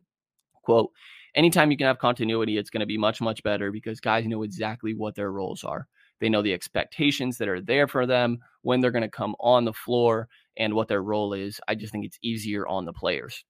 quote, 0.63 0.91
anytime 1.35 1.71
you 1.71 1.77
can 1.77 1.87
have 1.87 1.99
continuity, 1.99 2.57
it's 2.57 2.69
going 2.69 2.79
to 2.79 2.85
be 2.85 2.97
much, 2.97 3.21
much 3.21 3.43
better 3.43 3.71
because 3.71 3.99
guys 3.99 4.25
know 4.25 4.43
exactly 4.43 4.93
what 4.93 5.15
their 5.15 5.31
roles 5.31 5.63
are. 5.63 5.87
They 6.19 6.29
know 6.29 6.41
the 6.41 6.53
expectations 6.53 7.37
that 7.37 7.49
are 7.49 7.61
there 7.61 7.87
for 7.87 8.05
them, 8.05 8.39
when 8.61 8.79
they're 8.79 8.91
going 8.91 9.01
to 9.01 9.09
come 9.09 9.35
on 9.39 9.65
the 9.65 9.73
floor, 9.73 10.29
and 10.57 10.73
what 10.73 10.87
their 10.87 11.03
role 11.03 11.33
is. 11.33 11.59
I 11.67 11.75
just 11.75 11.91
think 11.91 12.05
it's 12.05 12.19
easier 12.21 12.65
on 12.67 12.85
the 12.85 12.93
players. 12.93 13.43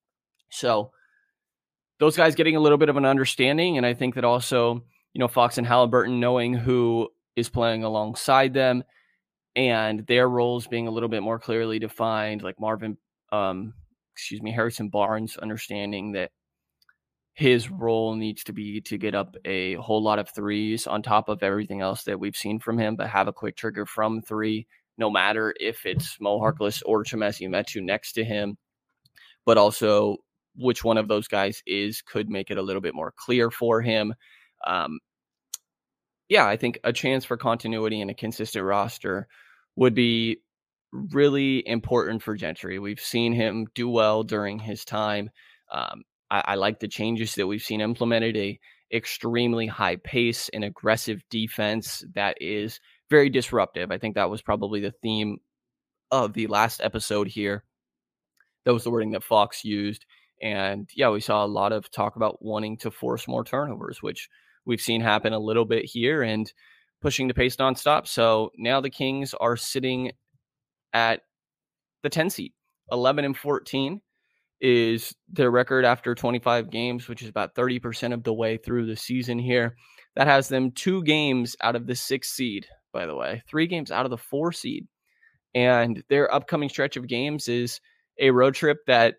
So 0.50 0.90
those 2.00 2.16
guys 2.16 2.34
getting 2.34 2.56
a 2.56 2.60
little 2.60 2.78
bit 2.78 2.88
of 2.88 2.96
an 2.96 3.04
understanding. 3.04 3.76
And 3.76 3.86
I 3.86 3.94
think 3.94 4.14
that 4.14 4.24
also, 4.24 4.82
you 5.12 5.18
know, 5.18 5.28
Fox 5.28 5.58
and 5.58 5.66
Halliburton 5.66 6.18
knowing 6.18 6.54
who 6.54 7.08
is 7.36 7.48
playing 7.48 7.84
alongside 7.84 8.54
them 8.54 8.82
and 9.56 10.06
their 10.06 10.28
roles 10.28 10.66
being 10.66 10.88
a 10.88 10.90
little 10.90 11.08
bit 11.08 11.22
more 11.22 11.38
clearly 11.38 11.78
defined, 11.78 12.42
like 12.42 12.60
Marvin, 12.60 12.96
um, 13.32 13.74
excuse 14.14 14.42
me, 14.42 14.52
Harrison 14.52 14.88
Barnes 14.88 15.36
understanding 15.36 16.12
that 16.12 16.30
his 17.34 17.70
role 17.70 18.14
needs 18.14 18.44
to 18.44 18.52
be 18.52 18.80
to 18.80 18.96
get 18.96 19.14
up 19.14 19.36
a 19.44 19.74
whole 19.74 20.02
lot 20.02 20.20
of 20.20 20.28
threes 20.28 20.86
on 20.86 21.02
top 21.02 21.28
of 21.28 21.42
everything 21.42 21.80
else 21.80 22.04
that 22.04 22.18
we've 22.18 22.36
seen 22.36 22.60
from 22.60 22.78
him, 22.78 22.94
but 22.94 23.08
have 23.08 23.26
a 23.28 23.32
quick 23.32 23.56
trigger 23.56 23.86
from 23.86 24.22
three, 24.22 24.66
no 24.98 25.10
matter 25.10 25.52
if 25.58 25.84
it's 25.84 26.20
Mo 26.20 26.38
Harkless 26.38 26.82
or 26.86 27.02
Chimezie 27.02 27.48
Metu 27.48 27.82
next 27.82 28.12
to 28.12 28.24
him, 28.24 28.56
but 29.44 29.58
also 29.58 30.18
which 30.56 30.84
one 30.84 30.96
of 30.96 31.08
those 31.08 31.26
guys 31.26 31.60
is 31.66 32.02
could 32.02 32.28
make 32.28 32.50
it 32.50 32.58
a 32.58 32.62
little 32.62 32.82
bit 32.82 32.94
more 32.94 33.12
clear 33.16 33.50
for 33.50 33.82
him. 33.82 34.14
Um, 34.64 35.00
yeah, 36.28 36.46
I 36.46 36.56
think 36.56 36.78
a 36.84 36.92
chance 36.92 37.24
for 37.24 37.36
continuity 37.36 38.00
and 38.00 38.10
a 38.10 38.14
consistent 38.14 38.64
roster 38.64 39.28
would 39.76 39.94
be 39.94 40.38
really 40.92 41.66
important 41.66 42.22
for 42.22 42.36
Gentry. 42.36 42.78
We've 42.78 43.00
seen 43.00 43.32
him 43.32 43.66
do 43.74 43.88
well 43.88 44.22
during 44.22 44.58
his 44.58 44.84
time. 44.84 45.30
Um, 45.70 46.02
I, 46.30 46.42
I, 46.46 46.54
like 46.54 46.78
the 46.78 46.88
changes 46.88 47.34
that 47.34 47.46
we've 47.46 47.62
seen 47.62 47.80
implemented. 47.80 48.36
A 48.36 48.58
extremely 48.92 49.66
high 49.66 49.96
pace 49.96 50.48
and 50.50 50.64
aggressive 50.64 51.22
defense 51.28 52.04
that 52.14 52.36
is 52.40 52.80
very 53.10 53.28
disruptive. 53.28 53.90
I 53.90 53.98
think 53.98 54.14
that 54.14 54.30
was 54.30 54.40
probably 54.40 54.80
the 54.80 54.94
theme 55.02 55.38
of 56.10 56.32
the 56.32 56.46
last 56.46 56.80
episode 56.80 57.28
here. 57.28 57.64
That 58.64 58.72
was 58.72 58.84
the 58.84 58.90
wording 58.90 59.10
that 59.12 59.24
Fox 59.24 59.64
used. 59.64 60.06
And 60.40 60.88
yeah, 60.94 61.10
we 61.10 61.20
saw 61.20 61.44
a 61.44 61.46
lot 61.46 61.72
of 61.72 61.90
talk 61.90 62.16
about 62.16 62.42
wanting 62.44 62.78
to 62.78 62.90
force 62.90 63.26
more 63.26 63.44
turnovers, 63.44 64.02
which 64.02 64.28
we've 64.66 64.80
seen 64.80 65.00
happen 65.00 65.32
a 65.32 65.38
little 65.38 65.64
bit 65.64 65.84
here 65.84 66.22
and 66.22 66.52
pushing 67.00 67.28
the 67.28 67.34
pace 67.34 67.56
nonstop. 67.56 68.06
So 68.06 68.50
now 68.56 68.80
the 68.80 68.90
Kings 68.90 69.34
are 69.34 69.56
sitting 69.56 70.12
at 70.92 71.20
the 72.02 72.10
10 72.10 72.30
seat, 72.30 72.54
11 72.90 73.24
and 73.24 73.36
14 73.36 74.00
is 74.60 75.14
their 75.30 75.50
record 75.50 75.84
after 75.84 76.14
25 76.14 76.70
games, 76.70 77.08
which 77.08 77.22
is 77.22 77.28
about 77.28 77.54
30% 77.54 78.14
of 78.14 78.22
the 78.22 78.32
way 78.32 78.56
through 78.56 78.86
the 78.86 78.96
season 78.96 79.38
here. 79.38 79.76
That 80.16 80.26
has 80.26 80.48
them 80.48 80.70
two 80.70 81.02
games 81.02 81.56
out 81.60 81.76
of 81.76 81.86
the 81.86 81.94
six 81.94 82.30
seed, 82.30 82.66
by 82.92 83.04
the 83.04 83.16
way, 83.16 83.42
three 83.48 83.66
games 83.66 83.90
out 83.90 84.06
of 84.06 84.10
the 84.10 84.16
four 84.16 84.52
seed. 84.52 84.86
And 85.54 86.02
their 86.08 86.32
upcoming 86.32 86.68
stretch 86.68 86.96
of 86.96 87.06
games 87.06 87.48
is 87.48 87.80
a 88.18 88.30
road 88.30 88.54
trip 88.54 88.78
that 88.86 89.16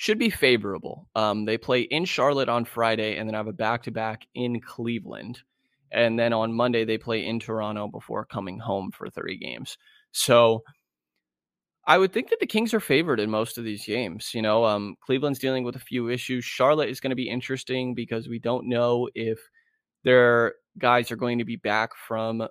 should 0.00 0.18
be 0.18 0.30
favorable. 0.30 1.10
Um, 1.14 1.44
they 1.44 1.58
play 1.58 1.82
in 1.82 2.06
Charlotte 2.06 2.48
on 2.48 2.64
Friday 2.64 3.18
and 3.18 3.28
then 3.28 3.34
have 3.34 3.48
a 3.48 3.52
back 3.52 3.82
to 3.82 3.90
back 3.90 4.22
in 4.34 4.58
Cleveland. 4.58 5.40
And 5.92 6.18
then 6.18 6.32
on 6.32 6.54
Monday, 6.54 6.86
they 6.86 6.96
play 6.96 7.26
in 7.26 7.38
Toronto 7.38 7.86
before 7.86 8.24
coming 8.24 8.58
home 8.58 8.92
for 8.92 9.10
three 9.10 9.36
games. 9.36 9.76
So 10.12 10.62
I 11.86 11.98
would 11.98 12.14
think 12.14 12.30
that 12.30 12.40
the 12.40 12.46
Kings 12.46 12.72
are 12.72 12.80
favored 12.80 13.20
in 13.20 13.28
most 13.28 13.58
of 13.58 13.64
these 13.64 13.84
games. 13.84 14.30
You 14.32 14.40
know, 14.40 14.64
um, 14.64 14.96
Cleveland's 15.04 15.38
dealing 15.38 15.64
with 15.64 15.76
a 15.76 15.80
few 15.80 16.08
issues. 16.08 16.46
Charlotte 16.46 16.88
is 16.88 17.00
going 17.00 17.10
to 17.10 17.14
be 17.14 17.28
interesting 17.28 17.94
because 17.94 18.26
we 18.26 18.38
don't 18.38 18.70
know 18.70 19.06
if 19.14 19.38
their 20.02 20.54
guys 20.78 21.10
are 21.10 21.16
going 21.16 21.40
to 21.40 21.44
be 21.44 21.56
back 21.56 21.90
from 22.08 22.48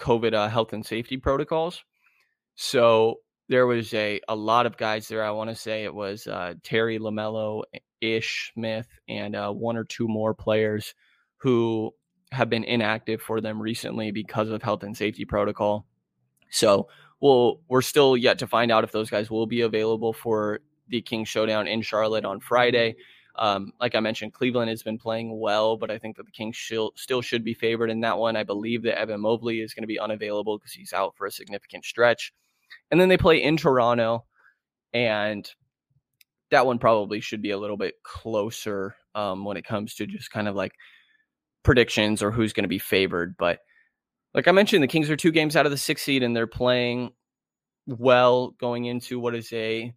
COVID 0.00 0.34
uh, 0.34 0.48
health 0.48 0.72
and 0.72 0.84
safety 0.84 1.18
protocols. 1.18 1.84
So 2.56 3.18
there 3.48 3.66
was 3.66 3.92
a 3.94 4.20
a 4.28 4.36
lot 4.36 4.66
of 4.66 4.76
guys 4.76 5.08
there. 5.08 5.24
I 5.24 5.30
want 5.30 5.50
to 5.50 5.56
say 5.56 5.84
it 5.84 5.94
was 5.94 6.26
uh, 6.26 6.54
Terry 6.62 6.98
LaMelo, 6.98 7.62
Ish 8.00 8.52
Smith, 8.54 8.88
and 9.08 9.36
uh, 9.36 9.50
one 9.50 9.76
or 9.76 9.84
two 9.84 10.08
more 10.08 10.34
players 10.34 10.94
who 11.38 11.92
have 12.30 12.48
been 12.48 12.64
inactive 12.64 13.20
for 13.20 13.40
them 13.40 13.60
recently 13.60 14.10
because 14.10 14.48
of 14.48 14.62
health 14.62 14.82
and 14.82 14.96
safety 14.96 15.24
protocol. 15.24 15.86
So 16.50 16.88
we'll 17.20 17.60
we're 17.68 17.82
still 17.82 18.16
yet 18.16 18.38
to 18.40 18.46
find 18.46 18.70
out 18.70 18.84
if 18.84 18.92
those 18.92 19.10
guys 19.10 19.30
will 19.30 19.46
be 19.46 19.62
available 19.62 20.12
for 20.12 20.60
the 20.88 21.02
King 21.02 21.24
Showdown 21.24 21.66
in 21.66 21.82
Charlotte 21.82 22.24
on 22.24 22.40
Friday. 22.40 22.96
Um, 23.36 23.72
like 23.80 23.94
I 23.94 24.00
mentioned, 24.00 24.34
Cleveland 24.34 24.68
has 24.68 24.82
been 24.82 24.98
playing 24.98 25.38
well, 25.38 25.76
but 25.76 25.90
I 25.90 25.98
think 25.98 26.16
that 26.16 26.26
the 26.26 26.32
Kings 26.32 26.58
still, 26.58 26.92
still 26.96 27.22
should 27.22 27.42
be 27.42 27.54
favored 27.54 27.90
in 27.90 28.00
that 28.00 28.18
one. 28.18 28.36
I 28.36 28.42
believe 28.42 28.82
that 28.82 28.98
Evan 28.98 29.20
Mobley 29.20 29.60
is 29.60 29.72
going 29.72 29.84
to 29.84 29.88
be 29.88 29.98
unavailable 29.98 30.58
because 30.58 30.72
he's 30.72 30.92
out 30.92 31.16
for 31.16 31.26
a 31.26 31.30
significant 31.30 31.84
stretch. 31.84 32.32
And 32.90 33.00
then 33.00 33.08
they 33.08 33.16
play 33.16 33.42
in 33.42 33.56
Toronto, 33.56 34.24
and 34.92 35.48
that 36.50 36.66
one 36.66 36.78
probably 36.78 37.20
should 37.20 37.42
be 37.42 37.50
a 37.50 37.58
little 37.58 37.76
bit 37.76 37.94
closer 38.02 38.94
um, 39.14 39.44
when 39.44 39.56
it 39.56 39.64
comes 39.64 39.94
to 39.94 40.06
just 40.06 40.30
kind 40.30 40.48
of 40.48 40.54
like 40.54 40.72
predictions 41.62 42.22
or 42.22 42.30
who's 42.30 42.52
going 42.52 42.64
to 42.64 42.68
be 42.68 42.78
favored. 42.78 43.36
But 43.38 43.60
like 44.34 44.48
I 44.48 44.52
mentioned, 44.52 44.82
the 44.82 44.88
Kings 44.88 45.10
are 45.10 45.16
two 45.16 45.32
games 45.32 45.56
out 45.56 45.66
of 45.66 45.72
the 45.72 45.78
sixth 45.78 46.04
seed, 46.04 46.22
and 46.22 46.36
they're 46.36 46.46
playing 46.46 47.12
well 47.86 48.50
going 48.50 48.84
into 48.84 49.18
what 49.18 49.34
is 49.34 49.52
a 49.52 49.92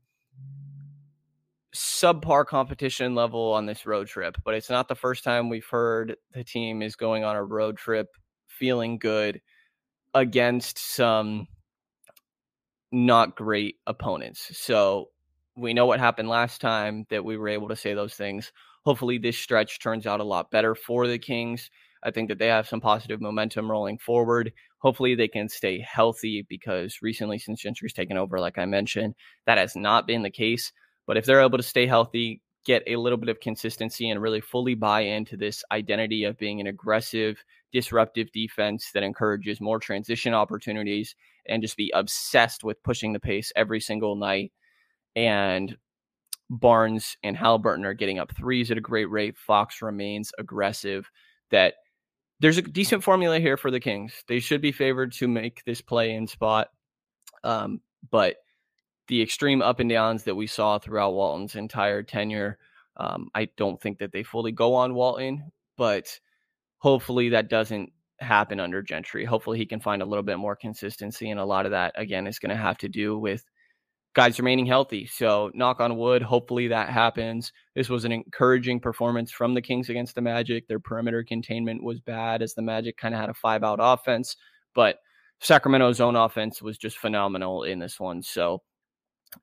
subpar 1.75 2.45
competition 2.45 3.15
level 3.15 3.53
on 3.53 3.65
this 3.65 3.85
road 3.85 4.07
trip. 4.07 4.37
But 4.43 4.55
it's 4.55 4.69
not 4.69 4.87
the 4.87 4.95
first 4.95 5.23
time 5.23 5.49
we've 5.49 5.67
heard 5.67 6.15
the 6.31 6.43
team 6.43 6.81
is 6.81 6.95
going 6.95 7.23
on 7.23 7.35
a 7.35 7.43
road 7.43 7.77
trip 7.77 8.07
feeling 8.47 8.97
good 8.97 9.41
against 10.13 10.79
some 10.79 11.47
not 12.95 13.35
great 13.35 13.75
opponents. 13.87 14.57
So 14.57 15.09
we 15.57 15.73
know 15.73 15.85
what 15.85 15.99
happened 15.99 16.29
last 16.29 16.61
time 16.61 17.05
that 17.09 17.25
we 17.25 17.35
were 17.35 17.49
able 17.49 17.67
to 17.67 17.75
say 17.75 17.93
those 17.93 18.15
things. 18.15 18.53
Hopefully, 18.85 19.17
this 19.17 19.37
stretch 19.37 19.79
turns 19.79 20.07
out 20.07 20.21
a 20.21 20.23
lot 20.23 20.49
better 20.49 20.73
for 20.75 21.05
the 21.05 21.19
Kings. 21.19 21.69
I 22.03 22.11
think 22.11 22.29
that 22.29 22.39
they 22.39 22.47
have 22.47 22.67
some 22.67 22.79
positive 22.79 23.19
momentum 23.19 23.69
rolling 23.69 23.97
forward. 23.97 24.53
Hopefully, 24.79 25.13
they 25.13 25.27
can 25.27 25.49
stay 25.49 25.79
healthy 25.81 26.45
because 26.47 26.99
recently, 27.01 27.37
since 27.37 27.61
Gentry's 27.61 27.93
taken 27.93 28.17
over, 28.17 28.39
like 28.39 28.57
I 28.57 28.65
mentioned, 28.65 29.15
that 29.45 29.57
has 29.57 29.75
not 29.75 30.07
been 30.07 30.23
the 30.23 30.29
case. 30.29 30.71
But 31.05 31.17
if 31.17 31.25
they're 31.25 31.41
able 31.41 31.57
to 31.57 31.63
stay 31.63 31.87
healthy, 31.87 32.41
get 32.65 32.83
a 32.87 32.95
little 32.95 33.17
bit 33.17 33.29
of 33.29 33.41
consistency, 33.41 34.09
and 34.09 34.21
really 34.21 34.41
fully 34.41 34.75
buy 34.75 35.01
into 35.01 35.35
this 35.35 35.63
identity 35.71 36.23
of 36.23 36.37
being 36.37 36.61
an 36.61 36.67
aggressive, 36.67 37.43
disruptive 37.73 38.31
defense 38.31 38.91
that 38.93 39.03
encourages 39.03 39.59
more 39.59 39.79
transition 39.79 40.33
opportunities 40.33 41.15
and 41.47 41.61
just 41.61 41.77
be 41.77 41.91
obsessed 41.93 42.63
with 42.63 42.83
pushing 42.83 43.13
the 43.13 43.19
pace 43.19 43.51
every 43.55 43.79
single 43.79 44.15
night. 44.15 44.51
And 45.15 45.77
Barnes 46.49 47.17
and 47.23 47.35
Halliburton 47.35 47.85
are 47.85 47.93
getting 47.93 48.19
up 48.19 48.35
threes 48.35 48.71
at 48.71 48.77
a 48.77 48.81
great 48.81 49.09
rate. 49.09 49.37
Fox 49.37 49.81
remains 49.81 50.31
aggressive. 50.37 51.09
That 51.51 51.75
there's 52.39 52.57
a 52.57 52.61
decent 52.61 53.03
formula 53.03 53.39
here 53.39 53.57
for 53.57 53.71
the 53.71 53.79
Kings. 53.79 54.13
They 54.27 54.39
should 54.39 54.61
be 54.61 54.71
favored 54.71 55.13
to 55.13 55.27
make 55.27 55.63
this 55.65 55.81
play 55.81 56.13
in 56.13 56.27
spot. 56.27 56.69
Um, 57.43 57.81
but 58.11 58.37
the 59.07 59.21
extreme 59.21 59.61
up 59.61 59.79
and 59.79 59.89
downs 59.89 60.23
that 60.23 60.35
we 60.35 60.47
saw 60.47 60.79
throughout 60.79 61.13
Walton's 61.13 61.55
entire 61.55 62.03
tenure, 62.03 62.57
um, 62.97 63.29
I 63.35 63.49
don't 63.57 63.81
think 63.81 63.99
that 63.99 64.11
they 64.11 64.23
fully 64.23 64.51
go 64.51 64.73
on 64.73 64.95
Walton, 64.95 65.51
but 65.77 66.19
hopefully 66.79 67.29
that 67.29 67.49
doesn't 67.49 67.91
happen 68.19 68.59
under 68.59 68.81
Gentry. 68.81 69.25
Hopefully 69.25 69.57
he 69.57 69.65
can 69.65 69.79
find 69.79 70.01
a 70.01 70.05
little 70.05 70.23
bit 70.23 70.37
more 70.37 70.55
consistency. 70.55 71.29
And 71.29 71.39
a 71.39 71.45
lot 71.45 71.65
of 71.65 71.71
that, 71.71 71.93
again, 71.95 72.27
is 72.27 72.39
going 72.39 72.49
to 72.49 72.55
have 72.61 72.77
to 72.79 72.89
do 72.89 73.17
with 73.17 73.43
guys 74.15 74.39
remaining 74.39 74.65
healthy. 74.65 75.05
So, 75.05 75.51
knock 75.53 75.79
on 75.79 75.97
wood, 75.97 76.21
hopefully 76.21 76.69
that 76.69 76.89
happens. 76.89 77.51
This 77.75 77.89
was 77.89 78.05
an 78.05 78.11
encouraging 78.11 78.79
performance 78.79 79.31
from 79.31 79.53
the 79.53 79.61
Kings 79.61 79.89
against 79.89 80.15
the 80.15 80.21
Magic. 80.21 80.67
Their 80.67 80.79
perimeter 80.79 81.23
containment 81.23 81.83
was 81.83 81.99
bad 81.99 82.41
as 82.41 82.53
the 82.53 82.61
Magic 82.61 82.97
kind 82.97 83.13
of 83.13 83.19
had 83.19 83.29
a 83.29 83.33
five 83.33 83.63
out 83.63 83.79
offense, 83.81 84.37
but 84.73 84.97
Sacramento's 85.41 85.99
own 85.99 86.15
offense 86.15 86.61
was 86.61 86.77
just 86.77 86.97
phenomenal 86.97 87.63
in 87.63 87.79
this 87.79 87.99
one. 87.99 88.23
So, 88.23 88.61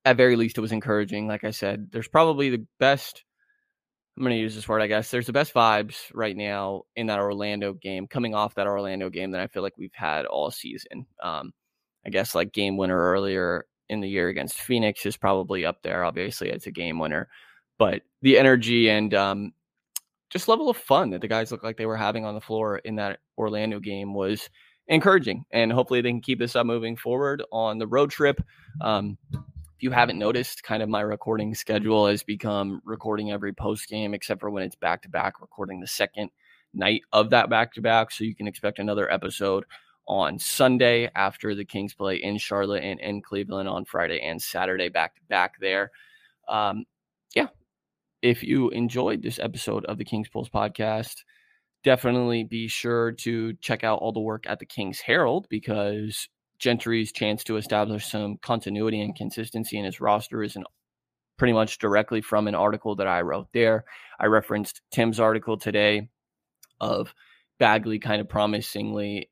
at 0.04 0.16
very 0.16 0.36
least, 0.36 0.58
it 0.58 0.62
was 0.62 0.72
encouraging. 0.72 1.28
Like 1.28 1.44
I 1.44 1.50
said, 1.50 1.88
there's 1.92 2.08
probably 2.08 2.48
the 2.48 2.66
best. 2.80 3.24
I'm 4.16 4.22
going 4.22 4.36
to 4.36 4.40
use 4.40 4.54
this 4.54 4.68
word, 4.68 4.82
I 4.82 4.88
guess. 4.88 5.10
There's 5.10 5.26
the 5.26 5.32
best 5.32 5.54
vibes 5.54 5.96
right 6.12 6.36
now 6.36 6.82
in 6.96 7.06
that 7.06 7.18
Orlando 7.18 7.72
game, 7.72 8.06
coming 8.06 8.34
off 8.34 8.54
that 8.56 8.66
Orlando 8.66 9.08
game 9.08 9.30
that 9.30 9.40
I 9.40 9.46
feel 9.46 9.62
like 9.62 9.78
we've 9.78 9.94
had 9.94 10.26
all 10.26 10.50
season. 10.50 11.06
Um, 11.22 11.52
I 12.04 12.10
guess 12.10 12.34
like 12.34 12.52
game 12.52 12.76
winner 12.76 12.98
earlier 12.98 13.66
in 13.88 14.00
the 14.00 14.08
year 14.08 14.28
against 14.28 14.60
Phoenix 14.60 15.06
is 15.06 15.16
probably 15.16 15.64
up 15.64 15.82
there. 15.82 16.04
Obviously, 16.04 16.50
it's 16.50 16.66
a 16.66 16.70
game 16.70 16.98
winner, 16.98 17.28
but 17.78 18.02
the 18.20 18.38
energy 18.38 18.90
and 18.90 19.14
um, 19.14 19.52
just 20.30 20.48
level 20.48 20.68
of 20.68 20.76
fun 20.76 21.10
that 21.10 21.20
the 21.20 21.28
guys 21.28 21.50
looked 21.50 21.64
like 21.64 21.76
they 21.78 21.86
were 21.86 21.96
having 21.96 22.24
on 22.24 22.34
the 22.34 22.40
floor 22.40 22.78
in 22.78 22.96
that 22.96 23.20
Orlando 23.38 23.80
game 23.80 24.12
was 24.12 24.50
encouraging. 24.88 25.44
And 25.52 25.72
hopefully, 25.72 26.02
they 26.02 26.10
can 26.10 26.20
keep 26.20 26.38
this 26.38 26.56
up 26.56 26.66
moving 26.66 26.96
forward 26.96 27.42
on 27.50 27.78
the 27.78 27.86
road 27.86 28.10
trip. 28.10 28.42
Um, 28.82 29.16
you 29.82 29.90
haven't 29.90 30.18
noticed, 30.18 30.62
kind 30.62 30.82
of 30.82 30.88
my 30.88 31.00
recording 31.00 31.54
schedule 31.56 32.06
has 32.06 32.22
become 32.22 32.80
recording 32.84 33.32
every 33.32 33.52
post 33.52 33.88
game, 33.88 34.14
except 34.14 34.40
for 34.40 34.48
when 34.48 34.62
it's 34.62 34.76
back 34.76 35.02
to 35.02 35.08
back, 35.08 35.40
recording 35.40 35.80
the 35.80 35.88
second 35.88 36.30
night 36.72 37.02
of 37.12 37.30
that 37.30 37.50
back 37.50 37.74
to 37.74 37.80
back. 37.82 38.12
So 38.12 38.22
you 38.22 38.34
can 38.36 38.46
expect 38.46 38.78
another 38.78 39.10
episode 39.10 39.64
on 40.06 40.38
Sunday 40.38 41.10
after 41.16 41.56
the 41.56 41.64
Kings 41.64 41.94
play 41.94 42.16
in 42.16 42.38
Charlotte 42.38 42.84
and 42.84 43.00
in 43.00 43.22
Cleveland 43.22 43.68
on 43.68 43.84
Friday 43.84 44.20
and 44.20 44.40
Saturday 44.40 44.88
back 44.88 45.16
to 45.16 45.20
back 45.28 45.58
there. 45.60 45.90
Um, 46.48 46.84
yeah. 47.34 47.48
If 48.22 48.44
you 48.44 48.70
enjoyed 48.70 49.20
this 49.20 49.40
episode 49.40 49.84
of 49.86 49.98
the 49.98 50.04
Kings 50.04 50.28
Pulse 50.28 50.48
podcast, 50.48 51.16
definitely 51.82 52.44
be 52.44 52.68
sure 52.68 53.10
to 53.10 53.54
check 53.54 53.82
out 53.82 53.98
all 53.98 54.12
the 54.12 54.20
work 54.20 54.44
at 54.46 54.60
the 54.60 54.66
Kings 54.66 55.00
Herald 55.00 55.48
because 55.50 56.28
Gentry's 56.62 57.10
chance 57.12 57.42
to 57.44 57.56
establish 57.56 58.06
some 58.06 58.38
continuity 58.40 59.00
and 59.00 59.16
consistency 59.16 59.78
in 59.78 59.84
his 59.84 60.00
roster 60.00 60.42
is 60.44 60.54
an 60.54 60.64
pretty 61.36 61.52
much 61.52 61.78
directly 61.78 62.20
from 62.20 62.46
an 62.46 62.54
article 62.54 62.94
that 62.94 63.08
I 63.08 63.22
wrote 63.22 63.48
there. 63.52 63.84
I 64.20 64.26
referenced 64.26 64.80
Tim's 64.92 65.18
article 65.18 65.56
today 65.56 66.08
of 66.80 67.12
Bagley 67.58 67.98
kind 67.98 68.20
of 68.20 68.28
promisingly 68.28 69.28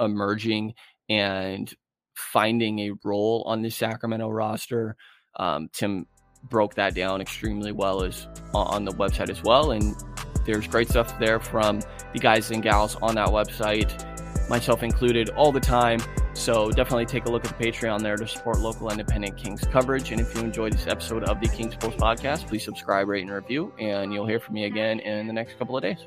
emerging 0.00 0.72
and 1.10 1.70
finding 2.14 2.78
a 2.78 2.92
role 3.04 3.44
on 3.46 3.60
the 3.60 3.70
Sacramento 3.70 4.30
roster. 4.30 4.96
Um, 5.36 5.68
Tim 5.74 6.06
broke 6.44 6.76
that 6.76 6.94
down 6.94 7.20
extremely 7.20 7.72
well 7.72 8.04
as 8.04 8.26
on 8.54 8.86
the 8.86 8.92
website 8.92 9.28
as 9.28 9.42
well, 9.42 9.72
and 9.72 9.94
there's 10.46 10.66
great 10.66 10.88
stuff 10.88 11.18
there 11.18 11.40
from 11.40 11.80
the 12.14 12.18
guys 12.18 12.50
and 12.50 12.62
gals 12.62 12.96
on 13.02 13.16
that 13.16 13.28
website, 13.28 14.48
myself 14.48 14.82
included, 14.82 15.28
all 15.30 15.52
the 15.52 15.60
time. 15.60 16.00
So 16.40 16.70
definitely 16.70 17.04
take 17.04 17.26
a 17.26 17.30
look 17.30 17.44
at 17.44 17.58
the 17.58 17.62
Patreon 17.66 18.00
there 18.00 18.16
to 18.16 18.26
support 18.26 18.60
local 18.60 18.90
independent 18.90 19.36
Kings 19.36 19.62
coverage. 19.70 20.10
And 20.10 20.22
if 20.22 20.34
you 20.34 20.40
enjoyed 20.40 20.72
this 20.72 20.86
episode 20.86 21.24
of 21.24 21.38
the 21.38 21.48
Kings 21.48 21.76
Pulse 21.76 21.96
podcast, 21.96 22.48
please 22.48 22.64
subscribe, 22.64 23.08
rate, 23.08 23.24
and 23.24 23.30
review. 23.30 23.74
And 23.78 24.10
you'll 24.10 24.26
hear 24.26 24.40
from 24.40 24.54
me 24.54 24.64
again 24.64 25.00
in 25.00 25.26
the 25.26 25.34
next 25.34 25.58
couple 25.58 25.76
of 25.76 25.82
days. 25.82 25.98